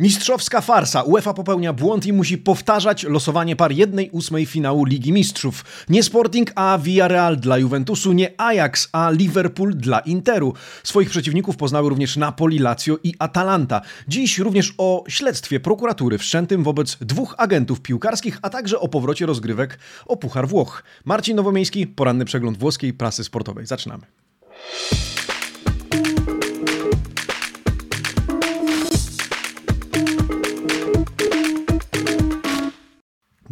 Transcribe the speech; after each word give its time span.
Mistrzowska 0.00 0.60
farsa. 0.60 1.02
UEFA 1.02 1.34
popełnia 1.34 1.72
błąd 1.72 2.06
i 2.06 2.12
musi 2.12 2.38
powtarzać 2.38 3.02
losowanie 3.02 3.56
par 3.56 3.72
jednej 3.72 4.10
ósmej 4.10 4.46
finału 4.46 4.84
Ligi 4.84 5.12
Mistrzów. 5.12 5.64
Nie 5.88 6.02
Sporting, 6.02 6.52
a 6.54 6.78
Villarreal 6.78 7.36
dla 7.36 7.58
Juventusu, 7.58 8.12
nie 8.12 8.40
Ajax, 8.40 8.88
a 8.92 9.10
Liverpool 9.10 9.76
dla 9.76 10.00
Interu. 10.00 10.54
Swoich 10.84 11.10
przeciwników 11.10 11.56
poznały 11.56 11.88
również 11.88 12.16
Napoli, 12.16 12.58
Lazio 12.58 12.98
i 13.04 13.14
Atalanta. 13.18 13.80
Dziś 14.08 14.38
również 14.38 14.74
o 14.78 15.04
śledztwie 15.08 15.60
prokuratury 15.60 16.18
wszczętym 16.18 16.64
wobec 16.64 16.96
dwóch 17.00 17.34
agentów 17.38 17.80
piłkarskich, 17.80 18.38
a 18.42 18.50
także 18.50 18.80
o 18.80 18.88
powrocie 18.88 19.26
rozgrywek 19.26 19.78
o 20.06 20.16
Puchar 20.16 20.48
Włoch. 20.48 20.82
Marcin 21.04 21.36
Nowomiejski, 21.36 21.86
poranny 21.86 22.24
przegląd 22.24 22.58
włoskiej 22.58 22.92
prasy 22.92 23.24
sportowej. 23.24 23.66
Zaczynamy. 23.66 24.06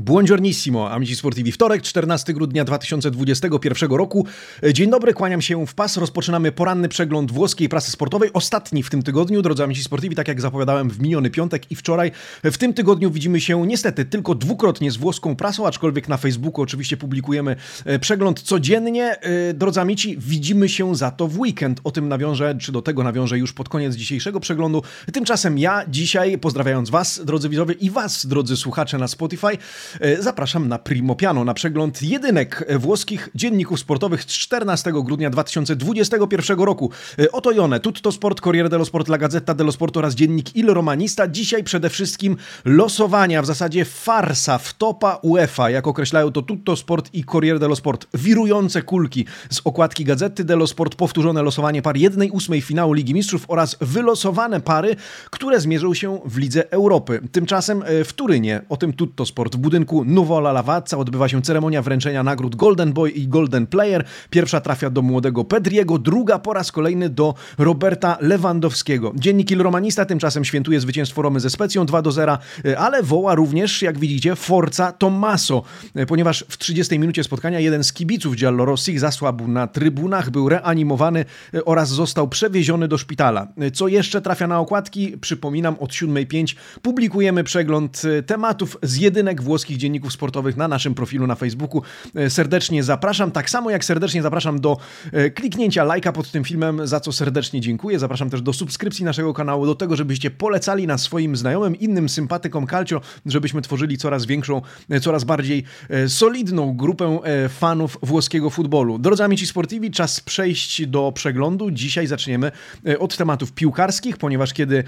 Buongiornissimo, 0.00 0.90
amici 0.90 1.16
sportivi. 1.16 1.52
Wtorek, 1.52 1.82
14 1.82 2.32
grudnia 2.32 2.64
2021 2.64 3.90
roku. 3.90 4.26
Dzień 4.72 4.90
dobry, 4.90 5.14
kłaniam 5.14 5.42
się 5.42 5.66
w 5.66 5.74
pas. 5.74 5.96
Rozpoczynamy 5.96 6.52
poranny 6.52 6.88
przegląd 6.88 7.32
włoskiej 7.32 7.68
prasy 7.68 7.90
sportowej. 7.90 8.30
Ostatni 8.32 8.82
w 8.82 8.90
tym 8.90 9.02
tygodniu, 9.02 9.42
drodzy 9.42 9.64
amici 9.64 9.84
sportivi, 9.84 10.16
tak 10.16 10.28
jak 10.28 10.40
zapowiadałem 10.40 10.90
w 10.90 11.00
miniony 11.00 11.30
piątek 11.30 11.70
i 11.70 11.76
wczoraj. 11.76 12.12
W 12.44 12.58
tym 12.58 12.74
tygodniu 12.74 13.10
widzimy 13.10 13.40
się 13.40 13.66
niestety 13.66 14.04
tylko 14.04 14.34
dwukrotnie 14.34 14.90
z 14.90 14.96
włoską 14.96 15.36
prasą, 15.36 15.66
aczkolwiek 15.66 16.08
na 16.08 16.16
Facebooku 16.16 16.62
oczywiście 16.62 16.96
publikujemy 16.96 17.56
e, 17.84 17.98
przegląd 17.98 18.40
codziennie. 18.40 19.20
E, 19.20 19.54
drodzy 19.54 19.80
amici, 19.80 20.16
widzimy 20.18 20.68
się 20.68 20.96
za 20.96 21.10
to 21.10 21.28
w 21.28 21.38
weekend. 21.38 21.80
O 21.84 21.90
tym 21.90 22.08
nawiążę, 22.08 22.58
czy 22.60 22.72
do 22.72 22.82
tego 22.82 23.02
nawiążę 23.04 23.38
już 23.38 23.52
pod 23.52 23.68
koniec 23.68 23.94
dzisiejszego 23.94 24.40
przeglądu. 24.40 24.82
Tymczasem 25.12 25.58
ja 25.58 25.84
dzisiaj, 25.88 26.38
pozdrawiając 26.38 26.90
Was, 26.90 27.20
drodzy 27.24 27.48
widzowie, 27.48 27.74
i 27.74 27.90
Was, 27.90 28.26
drodzy 28.26 28.56
słuchacze 28.56 28.98
na 28.98 29.08
Spotify, 29.08 29.46
E, 29.46 29.87
zapraszam 30.20 30.68
na 30.68 30.78
Primo 30.78 31.14
Piano, 31.14 31.44
na 31.44 31.54
przegląd 31.54 32.02
jedynek 32.02 32.64
włoskich 32.78 33.28
dzienników 33.34 33.80
sportowych 33.80 34.22
z 34.22 34.26
14 34.26 34.92
grudnia 34.92 35.30
2021 35.30 36.60
roku. 36.60 36.90
E, 37.18 37.32
oto 37.32 37.50
i 37.50 37.58
one, 37.58 37.80
Tutto 37.80 38.12
Sport, 38.12 38.40
Corriere 38.40 38.68
dello 38.68 38.84
Sport, 38.84 39.08
La 39.08 39.18
Gazzetta 39.18 39.54
dello 39.54 39.72
Sport 39.72 39.96
oraz 39.96 40.14
dziennik 40.14 40.56
Il 40.56 40.66
Romanista. 40.66 41.28
Dzisiaj 41.28 41.64
przede 41.64 41.90
wszystkim 41.90 42.36
losowania, 42.64 43.42
w 43.42 43.46
zasadzie 43.46 43.84
farsa, 43.84 44.58
wtopa 44.58 45.18
UEFA, 45.22 45.70
jak 45.70 45.86
określają 45.86 46.32
to 46.32 46.42
Tutto 46.42 46.76
Sport 46.76 47.10
i 47.12 47.24
Corriere 47.24 47.58
dello 47.58 47.76
Sport. 47.76 48.06
Wirujące 48.14 48.82
kulki 48.82 49.24
z 49.50 49.60
okładki 49.64 50.04
Gazety 50.04 50.44
dello 50.44 50.66
Sport, 50.66 50.94
powtórzone 50.94 51.42
losowanie 51.42 51.82
par 51.82 51.96
1-8 51.96 52.62
finału 52.62 52.92
Ligi 52.92 53.14
Mistrzów 53.14 53.44
oraz 53.48 53.76
wylosowane 53.80 54.60
pary, 54.60 54.96
które 55.30 55.60
zmierzą 55.60 55.94
się 55.94 56.20
w 56.24 56.38
Lidze 56.38 56.72
Europy. 56.72 57.20
Tymczasem 57.32 57.82
e, 57.86 58.04
w 58.04 58.12
Turynie, 58.12 58.62
o 58.68 58.76
tym 58.76 58.92
Tutto 58.92 59.26
Sport, 59.26 59.56
w 59.56 59.58
budynku 59.58 59.77
budynku 59.78 60.04
Nuvola 60.04 60.52
Lavazza 60.52 60.98
odbywa 60.98 61.28
się 61.28 61.42
ceremonia 61.42 61.82
wręczenia 61.82 62.22
nagród 62.22 62.56
Golden 62.56 62.92
Boy 62.92 63.10
i 63.10 63.28
Golden 63.28 63.66
Player. 63.66 64.04
Pierwsza 64.30 64.60
trafia 64.60 64.90
do 64.90 65.02
młodego 65.02 65.44
Pedriego, 65.44 65.98
druga 65.98 66.38
po 66.38 66.52
raz 66.52 66.72
kolejny 66.72 67.08
do 67.08 67.34
Roberta 67.58 68.18
Lewandowskiego. 68.20 69.12
Dziennik 69.16 69.50
Il 69.50 69.62
Romanista 69.62 70.04
tymczasem 70.04 70.44
świętuje 70.44 70.80
zwycięstwo 70.80 71.22
Romy 71.22 71.40
ze 71.40 71.50
Specją 71.50 71.86
2 71.86 72.02
do 72.02 72.12
0, 72.12 72.38
ale 72.78 73.02
woła 73.02 73.34
również, 73.34 73.82
jak 73.82 73.98
widzicie, 73.98 74.36
Forza 74.36 74.92
Tommaso, 74.92 75.62
ponieważ 76.08 76.44
w 76.48 76.58
30 76.58 76.98
minucie 76.98 77.24
spotkania 77.24 77.60
jeden 77.60 77.84
z 77.84 77.92
kibiców 77.92 78.36
Giallorossi 78.36 78.98
zasłabł 78.98 79.48
na 79.48 79.66
trybunach, 79.66 80.30
był 80.30 80.48
reanimowany 80.48 81.24
oraz 81.64 81.88
został 81.88 82.28
przewieziony 82.28 82.88
do 82.88 82.98
szpitala. 82.98 83.48
Co 83.74 83.88
jeszcze 83.88 84.20
trafia 84.20 84.46
na 84.46 84.60
okładki? 84.60 85.18
Przypominam, 85.20 85.76
od 85.80 85.90
7.05 85.90 86.56
publikujemy 86.82 87.44
przegląd 87.44 88.02
tematów 88.26 88.76
z 88.82 88.96
jedynek 88.96 89.42
włoskich 89.42 89.67
dzienników 89.76 90.12
sportowych 90.12 90.56
na 90.56 90.68
naszym 90.68 90.94
profilu 90.94 91.26
na 91.26 91.34
Facebooku. 91.34 91.82
E, 92.14 92.30
serdecznie 92.30 92.82
zapraszam, 92.82 93.30
tak 93.30 93.50
samo 93.50 93.70
jak 93.70 93.84
serdecznie 93.84 94.22
zapraszam 94.22 94.60
do 94.60 94.76
e, 95.12 95.30
kliknięcia 95.30 95.84
lajka 95.84 96.12
pod 96.12 96.30
tym 96.30 96.44
filmem, 96.44 96.86
za 96.86 97.00
co 97.00 97.12
serdecznie 97.12 97.60
dziękuję. 97.60 97.98
Zapraszam 97.98 98.30
też 98.30 98.42
do 98.42 98.52
subskrypcji 98.52 99.04
naszego 99.04 99.34
kanału, 99.34 99.66
do 99.66 99.74
tego, 99.74 99.96
żebyście 99.96 100.30
polecali 100.30 100.86
nas 100.86 101.02
swoim 101.02 101.36
znajomym, 101.36 101.76
innym 101.76 102.08
sympatykom 102.08 102.66
Calcio, 102.66 103.00
żebyśmy 103.26 103.62
tworzyli 103.62 103.98
coraz 103.98 104.26
większą, 104.26 104.62
e, 104.90 105.00
coraz 105.00 105.24
bardziej 105.24 105.64
solidną 106.08 106.76
grupę 106.76 107.18
fanów 107.48 107.98
włoskiego 108.02 108.50
futbolu. 108.50 108.98
Drodzy 108.98 109.24
amici 109.24 109.46
sportivi, 109.46 109.90
czas 109.90 110.20
przejść 110.20 110.86
do 110.86 111.12
przeglądu. 111.12 111.70
Dzisiaj 111.70 112.06
zaczniemy 112.06 112.52
od 112.98 113.16
tematów 113.16 113.52
piłkarskich, 113.52 114.16
ponieważ 114.16 114.52
kiedy 114.52 114.84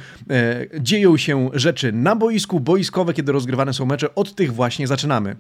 dzieją 0.80 1.16
się 1.16 1.50
rzeczy 1.52 1.92
na 1.92 2.16
boisku, 2.16 2.60
boiskowe, 2.60 3.14
kiedy 3.14 3.32
rozgrywane 3.32 3.72
są 3.72 3.86
mecze, 3.86 4.14
od 4.14 4.34
tych 4.34 4.54
właśnie 4.54 4.69
właśnie 4.70 4.86
zaczynamy. 4.86 5.36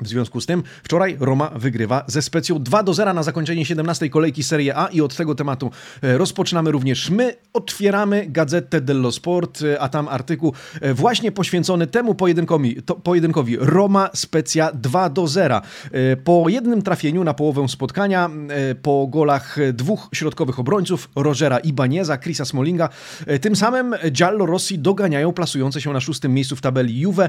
W 0.00 0.08
związku 0.08 0.40
z 0.40 0.46
tym 0.46 0.62
wczoraj 0.84 1.16
Roma 1.20 1.50
wygrywa 1.54 2.04
ze 2.06 2.22
Specją 2.22 2.62
2 2.62 2.82
do 2.82 2.94
0 2.94 3.14
na 3.14 3.22
zakończenie 3.22 3.64
17 3.64 4.10
kolejki 4.10 4.42
Serie 4.42 4.76
A 4.76 4.86
i 4.86 5.00
od 5.00 5.16
tego 5.16 5.34
tematu 5.34 5.70
e, 6.02 6.18
rozpoczynamy 6.18 6.70
również 6.70 7.10
my. 7.10 7.34
Otwieramy 7.52 8.26
Gazetę 8.28 8.80
dello 8.80 9.12
Sport, 9.12 9.62
e, 9.62 9.80
a 9.80 9.88
tam 9.88 10.08
artykuł 10.08 10.52
e, 10.80 10.94
właśnie 10.94 11.32
poświęcony 11.32 11.86
temu 11.86 12.14
pojedynkowi, 12.14 12.82
to, 12.82 12.94
pojedynkowi 12.94 13.56
Roma 13.60 14.10
Specja 14.14 14.72
2 14.72 15.10
do 15.10 15.26
0. 15.26 15.60
Po 16.24 16.48
jednym 16.48 16.82
trafieniu 16.82 17.24
na 17.24 17.34
połowę 17.34 17.68
spotkania, 17.68 18.30
po 18.82 19.06
golach 19.06 19.56
dwóch 19.72 20.08
środkowych 20.14 20.58
obrońców, 20.58 21.10
Rogera 21.16 21.58
Ibaneza, 21.58 22.18
Chrisa 22.18 22.44
Smolinga, 22.44 22.88
tym 23.40 23.56
samym 23.56 23.94
Giallo 24.10 24.46
Rossi 24.46 24.78
doganiają 24.78 25.32
plasujące 25.32 25.80
się 25.80 25.92
na 25.92 26.00
szóstym 26.00 26.34
miejscu 26.34 26.56
w 26.56 26.60
tabeli 26.60 27.00
Juve. 27.00 27.28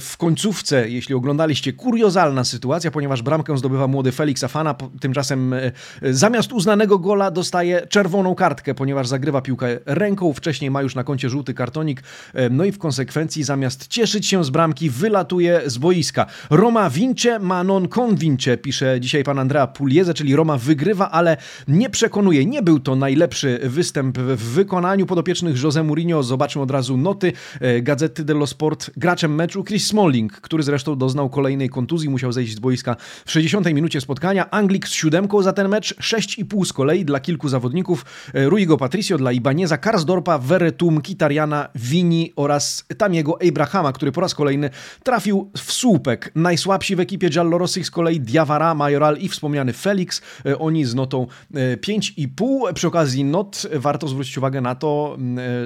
W 0.00 0.14
końcówce, 0.18 0.88
jeśli 0.88 1.14
oglądaliście 1.14 1.72
kur 1.72 1.93
kuriozalna 1.94 2.44
sytuacja, 2.44 2.90
ponieważ 2.90 3.22
bramkę 3.22 3.58
zdobywa 3.58 3.86
młody 3.86 4.12
Felix 4.12 4.44
Afana, 4.44 4.74
tymczasem 5.00 5.52
e, 5.52 5.72
zamiast 6.02 6.52
uznanego 6.52 6.98
gola 6.98 7.30
dostaje 7.30 7.86
czerwoną 7.86 8.34
kartkę, 8.34 8.74
ponieważ 8.74 9.08
zagrywa 9.08 9.40
piłkę 9.40 9.78
ręką, 9.86 10.32
wcześniej 10.32 10.70
ma 10.70 10.82
już 10.82 10.94
na 10.94 11.04
koncie 11.04 11.28
żółty 11.28 11.54
kartonik, 11.54 12.02
e, 12.34 12.50
no 12.50 12.64
i 12.64 12.72
w 12.72 12.78
konsekwencji 12.78 13.44
zamiast 13.44 13.88
cieszyć 13.88 14.26
się 14.26 14.44
z 14.44 14.50
bramki, 14.50 14.90
wylatuje 14.90 15.60
z 15.66 15.78
boiska. 15.78 16.26
Roma 16.50 16.90
vince 16.90 17.38
ma 17.38 17.64
non 17.64 17.88
convince, 17.88 18.56
pisze 18.56 19.00
dzisiaj 19.00 19.24
pan 19.24 19.38
Andrea 19.38 19.66
Pugliese, 19.66 20.14
czyli 20.14 20.36
Roma 20.36 20.58
wygrywa, 20.58 21.10
ale 21.10 21.36
nie 21.68 21.90
przekonuje. 21.90 22.46
Nie 22.46 22.62
był 22.62 22.80
to 22.80 22.96
najlepszy 22.96 23.60
występ 23.64 24.18
w 24.18 24.42
wykonaniu 24.42 25.06
podopiecznych 25.06 25.62
Jose 25.62 25.82
Mourinho. 25.82 26.22
Zobaczmy 26.22 26.62
od 26.62 26.70
razu 26.70 26.96
noty 26.96 27.32
e, 27.60 27.82
Gazety 27.82 28.24
dello 28.24 28.46
Sport. 28.46 28.90
Graczem 28.96 29.34
meczu 29.34 29.64
Chris 29.64 29.86
Smalling, 29.86 30.32
który 30.32 30.62
zresztą 30.62 30.98
doznał 30.98 31.30
kolejnej 31.30 31.68
kontuzji 31.68 31.83
kontuzji, 31.84 32.10
musiał 32.10 32.32
zejść 32.32 32.54
z 32.54 32.58
boiska 32.58 32.96
w 33.26 33.30
60 33.30 33.66
minucie 33.66 34.00
spotkania. 34.00 34.50
Anglik 34.50 34.88
z 34.88 34.92
siódemką 34.92 35.42
za 35.42 35.52
ten 35.52 35.68
mecz, 35.68 35.94
6,5 35.94 36.64
z 36.64 36.72
kolei 36.72 37.04
dla 37.04 37.20
kilku 37.20 37.48
zawodników. 37.48 38.04
E, 38.34 38.48
Ruigo 38.48 38.76
Patricio 38.76 39.18
dla 39.18 39.32
Ibaneza, 39.32 39.78
Karsdorpa, 39.78 40.38
Veretum, 40.38 41.00
Kitariana, 41.00 41.68
Vini 41.74 42.32
oraz 42.36 42.84
Tamiego 42.98 43.38
Abrahama, 43.48 43.92
który 43.92 44.12
po 44.12 44.20
raz 44.20 44.34
kolejny 44.34 44.70
trafił 45.02 45.50
w 45.56 45.72
słupek. 45.72 46.32
Najsłabsi 46.34 46.96
w 46.96 47.00
ekipie 47.00 47.28
Giallorossich 47.30 47.86
z 47.86 47.90
kolei 47.90 48.20
Diawara, 48.20 48.74
Majoral 48.74 49.16
i 49.18 49.28
wspomniany 49.28 49.72
Felix. 49.72 50.22
E, 50.46 50.58
oni 50.58 50.84
z 50.84 50.94
notą 50.94 51.26
5,5. 51.54 52.68
E, 52.68 52.74
Przy 52.74 52.86
okazji 52.86 53.24
not 53.24 53.62
warto 53.72 54.08
zwrócić 54.08 54.38
uwagę 54.38 54.60
na 54.60 54.74
to, 54.74 55.18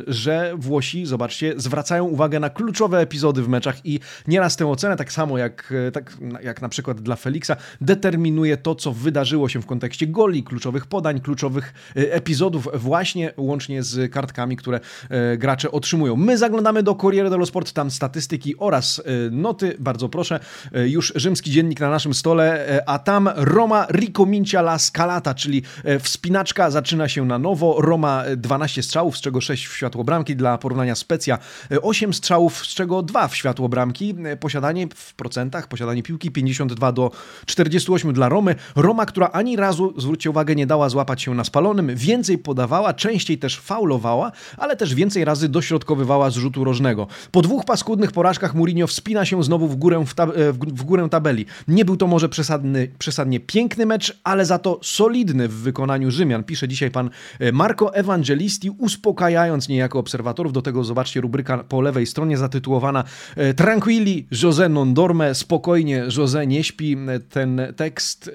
że 0.06 0.52
Włosi, 0.56 1.06
zobaczcie, 1.06 1.54
zwracają 1.56 2.04
uwagę 2.04 2.40
na 2.40 2.50
kluczowe 2.50 3.00
epizody 3.00 3.42
w 3.42 3.48
meczach 3.48 3.86
i 3.86 4.00
nieraz 4.28 4.56
tę 4.56 4.70
ocenę, 4.70 4.96
tak 4.96 5.12
samo 5.12 5.38
jak, 5.38 5.74
tak 5.92 6.07
jak 6.42 6.62
na 6.62 6.68
przykład 6.68 7.00
dla 7.00 7.16
Felixa, 7.16 7.52
determinuje 7.80 8.56
to, 8.56 8.74
co 8.74 8.92
wydarzyło 8.92 9.48
się 9.48 9.62
w 9.62 9.66
kontekście 9.66 10.06
goli, 10.06 10.42
kluczowych 10.42 10.86
podań, 10.86 11.20
kluczowych 11.20 11.74
e, 11.96 12.12
epizodów, 12.12 12.68
właśnie 12.74 13.32
łącznie 13.36 13.82
z 13.82 14.12
kartkami, 14.12 14.56
które 14.56 14.80
e, 15.10 15.36
gracze 15.36 15.70
otrzymują. 15.70 16.16
My 16.16 16.38
zaglądamy 16.38 16.82
do 16.82 16.94
Corriere 16.94 17.30
dello 17.30 17.46
Sport, 17.46 17.72
tam 17.72 17.90
statystyki 17.90 18.54
oraz 18.58 19.02
e, 19.04 19.30
noty, 19.30 19.76
bardzo 19.78 20.08
proszę, 20.08 20.40
już 20.72 21.12
rzymski 21.16 21.50
dziennik 21.50 21.80
na 21.80 21.90
naszym 21.90 22.14
stole, 22.14 22.82
a 22.86 22.98
tam 22.98 23.30
Roma 23.36 23.86
Ricomincia 23.90 24.60
la 24.60 24.78
Scalata, 24.78 25.34
czyli 25.34 25.62
wspinaczka 26.00 26.70
zaczyna 26.70 27.08
się 27.08 27.24
na 27.24 27.38
nowo. 27.38 27.76
Roma 27.80 28.24
12 28.36 28.82
strzałów, 28.82 29.18
z 29.18 29.20
czego 29.20 29.40
6 29.40 29.66
w 29.66 29.76
światło 29.76 30.04
bramki, 30.04 30.36
dla 30.36 30.58
porównania 30.58 30.94
Specja 30.94 31.38
8 31.82 32.14
strzałów, 32.14 32.66
z 32.66 32.74
czego 32.74 33.02
2 33.02 33.28
w 33.28 33.36
światło 33.36 33.68
bramki. 33.68 34.14
Posiadanie 34.40 34.88
w 34.94 35.14
procentach, 35.14 35.68
posiadanie 35.68 35.97
kontrolowanie 35.98 36.02
piłki, 36.02 36.30
52 36.30 36.92
do 36.92 37.10
48 37.46 38.12
dla 38.12 38.28
Romy. 38.28 38.54
Roma, 38.76 39.06
która 39.06 39.30
ani 39.32 39.56
razu, 39.56 39.94
zwróćcie 39.96 40.30
uwagę, 40.30 40.54
nie 40.54 40.66
dała 40.66 40.88
złapać 40.88 41.22
się 41.22 41.34
na 41.34 41.44
spalonym, 41.44 41.96
więcej 41.96 42.38
podawała, 42.38 42.94
częściej 42.94 43.38
też 43.38 43.58
faulowała, 43.58 44.32
ale 44.56 44.76
też 44.76 44.94
więcej 44.94 45.24
razy 45.24 45.48
dośrodkowywała 45.48 46.30
z 46.30 46.34
rzutu 46.34 46.64
rożnego. 46.64 47.06
Po 47.32 47.42
dwóch 47.42 47.64
paskudnych 47.64 48.12
porażkach 48.12 48.54
Mourinho 48.54 48.86
wspina 48.86 49.24
się 49.24 49.44
znowu 49.44 49.68
w 49.68 49.76
górę, 49.76 50.04
w, 50.06 50.14
tab 50.14 50.30
w, 50.34 50.58
w 50.58 50.82
górę 50.84 51.08
tabeli. 51.10 51.46
Nie 51.68 51.84
był 51.84 51.96
to 51.96 52.06
może 52.06 52.28
przesadny, 52.28 52.88
przesadnie 52.98 53.40
piękny 53.40 53.86
mecz, 53.86 54.18
ale 54.24 54.46
za 54.46 54.58
to 54.58 54.80
solidny 54.82 55.48
w 55.48 55.54
wykonaniu 55.54 56.10
Rzymian, 56.10 56.44
pisze 56.44 56.68
dzisiaj 56.68 56.90
pan 56.90 57.10
e, 57.40 57.52
Marco 57.52 57.94
Evangelisti, 57.94 58.70
uspokajając 58.70 59.68
niejako 59.68 59.98
obserwatorów. 59.98 60.52
Do 60.52 60.62
tego 60.62 60.84
zobaczcie 60.84 61.20
rubryka 61.20 61.58
po 61.58 61.80
lewej 61.80 62.06
stronie 62.06 62.36
zatytułowana 62.36 63.04
e, 63.36 63.54
Tranquilli, 63.54 64.26
José 64.32 64.70
non 64.70 64.94
dorme, 64.94 65.34
spokojnie, 65.34 65.87
José 65.96 66.46
nie 66.46 66.64
śpi. 66.64 66.96
Ten 67.30 67.60
tekst 67.76 68.30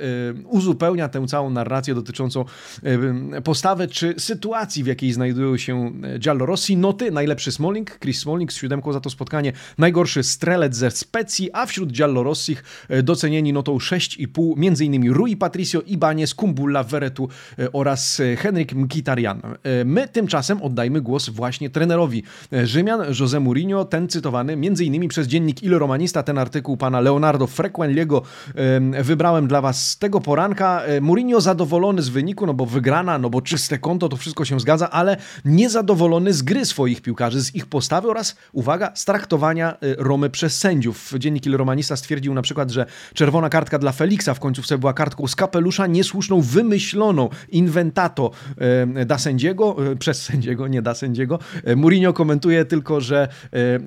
uzupełnia 0.46 1.10
tę 1.10 1.28
całą 1.28 1.50
narrację 1.50 1.96
dotyczącą 1.96 2.46
postawy 3.44 3.88
czy 3.88 4.16
sytuacji, 4.18 4.84
w 4.84 4.88
jakiej 4.88 5.14
znajdują 5.14 5.58
się 5.58 5.92
Giallorossi. 6.20 6.78
Noty, 6.78 7.12
najlepszy 7.12 7.52
Smalling, 7.52 8.00
Chris 8.00 8.20
Smalling 8.20 8.54
z 8.54 8.56
siódemką 8.56 8.94
za 8.94 9.00
to 9.00 9.10
spotkanie, 9.10 9.54
najgorszy 9.78 10.24
strelec 10.24 10.76
ze 10.76 10.92
Specji, 10.92 11.50
a 11.54 11.66
wśród 11.66 11.92
Giallorossich 11.92 12.64
docenieni 13.04 13.54
notą 13.54 13.78
6,5 13.78 14.54
m.in. 14.58 15.14
Rui 15.14 15.38
Patricio, 15.38 15.82
Ibanez, 15.82 16.36
Kumbulla, 16.36 16.84
Veretu 16.84 17.30
oraz 17.74 18.22
Henryk 18.38 18.74
Mkhitaryan. 18.74 19.42
My 19.86 20.08
tymczasem 20.08 20.62
oddajmy 20.62 21.02
głos 21.02 21.30
właśnie 21.30 21.70
trenerowi 21.70 22.24
Rzymian, 22.64 23.00
José 23.00 23.40
Mourinho, 23.40 23.86
ten 23.86 24.10
cytowany 24.10 24.54
m.in. 24.54 25.08
przez 25.08 25.28
dziennik 25.28 25.64
Il 25.64 25.78
Romanista, 25.78 26.24
ten 26.24 26.38
artykuł 26.38 26.78
pana 26.78 27.02
Leonardo 27.02 27.43
Frequenliego 27.48 28.22
wybrałem 29.04 29.48
dla 29.48 29.62
was 29.62 29.90
z 29.90 29.98
tego 29.98 30.22
poranka. 30.22 30.82
Mourinho 31.02 31.42
zadowolony 31.42 32.02
z 32.02 32.10
wyniku, 32.10 32.46
no 32.46 32.54
bo 32.54 32.66
wygrana, 32.66 33.18
no 33.18 33.30
bo 33.30 33.42
czyste 33.42 33.78
konto, 33.78 34.10
to 34.10 34.18
wszystko 34.18 34.46
się 34.46 34.60
zgadza, 34.60 34.90
ale 34.90 35.18
niezadowolony 35.46 36.34
z 36.34 36.42
gry 36.42 36.66
swoich 36.66 37.02
piłkarzy, 37.02 37.42
z 37.42 37.56
ich 37.56 37.66
postawy 37.66 38.10
oraz, 38.10 38.36
uwaga, 38.52 38.92
z 38.96 39.06
traktowania 39.06 39.78
Romy 39.98 40.30
przez 40.30 40.60
sędziów. 40.60 41.14
Dziennik 41.20 41.46
Il 41.46 41.58
Romanista 41.58 41.96
stwierdził 41.96 42.34
na 42.34 42.42
przykład, 42.42 42.72
że 42.72 42.86
czerwona 43.14 43.50
kartka 43.50 43.80
dla 43.80 43.92
Felixa 43.92 44.30
w 44.36 44.40
końcówce 44.40 44.78
była 44.78 44.94
kartką 44.94 45.28
z 45.28 45.36
kapelusza, 45.36 45.88
niesłuszną, 45.88 46.42
wymyśloną, 46.42 47.30
inventato 47.50 48.32
da 49.06 49.18
sędziego, 49.18 49.76
przez 50.00 50.22
sędziego, 50.22 50.68
nie 50.68 50.82
da 50.82 50.96
sędziego. 50.96 51.40
Mourinho 51.76 52.14
komentuje 52.14 52.66
tylko, 52.66 53.02
że 53.02 53.28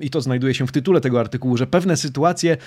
i 0.01 0.09
to 0.09 0.21
znajduje 0.21 0.53
się 0.53 0.67
w 0.67 0.71
tytule 0.71 1.01
tego 1.01 1.19
artykułu, 1.19 1.57
że 1.57 1.67
pewne 1.67 1.97
sytuacje, 1.97 2.57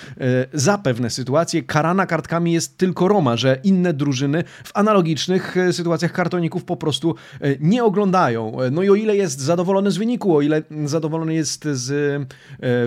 za 0.53 0.70
pewne 0.77 1.09
sytuacje 1.09 1.63
karana 1.63 2.05
kartkami 2.05 2.53
jest 2.53 2.77
tylko 2.77 3.07
Roma, 3.07 3.37
że 3.37 3.59
inne 3.63 3.93
drużyny 3.93 4.43
w 4.63 4.71
analogicznych 4.73 5.55
sytuacjach 5.71 6.11
kartoników 6.11 6.63
po 6.63 6.77
prostu 6.77 7.15
nie 7.59 7.83
oglądają. 7.83 8.57
No 8.71 8.83
i 8.83 8.89
o 8.89 8.95
ile 8.95 9.15
jest 9.15 9.39
zadowolony 9.39 9.91
z 9.91 9.97
wyniku, 9.97 10.35
o 10.35 10.41
ile 10.41 10.61
zadowolony 10.85 11.33
jest 11.33 11.65
z 11.65 12.21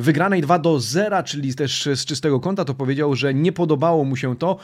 wygranej 0.00 0.42
2 0.42 0.58
do 0.58 0.80
0, 0.80 1.22
czyli 1.22 1.54
też 1.54 1.88
z 1.94 2.04
czystego 2.04 2.40
konta, 2.40 2.64
to 2.64 2.74
powiedział, 2.74 3.14
że 3.14 3.34
nie 3.34 3.52
podobało 3.52 4.04
mu 4.04 4.16
się 4.16 4.36
to, 4.36 4.56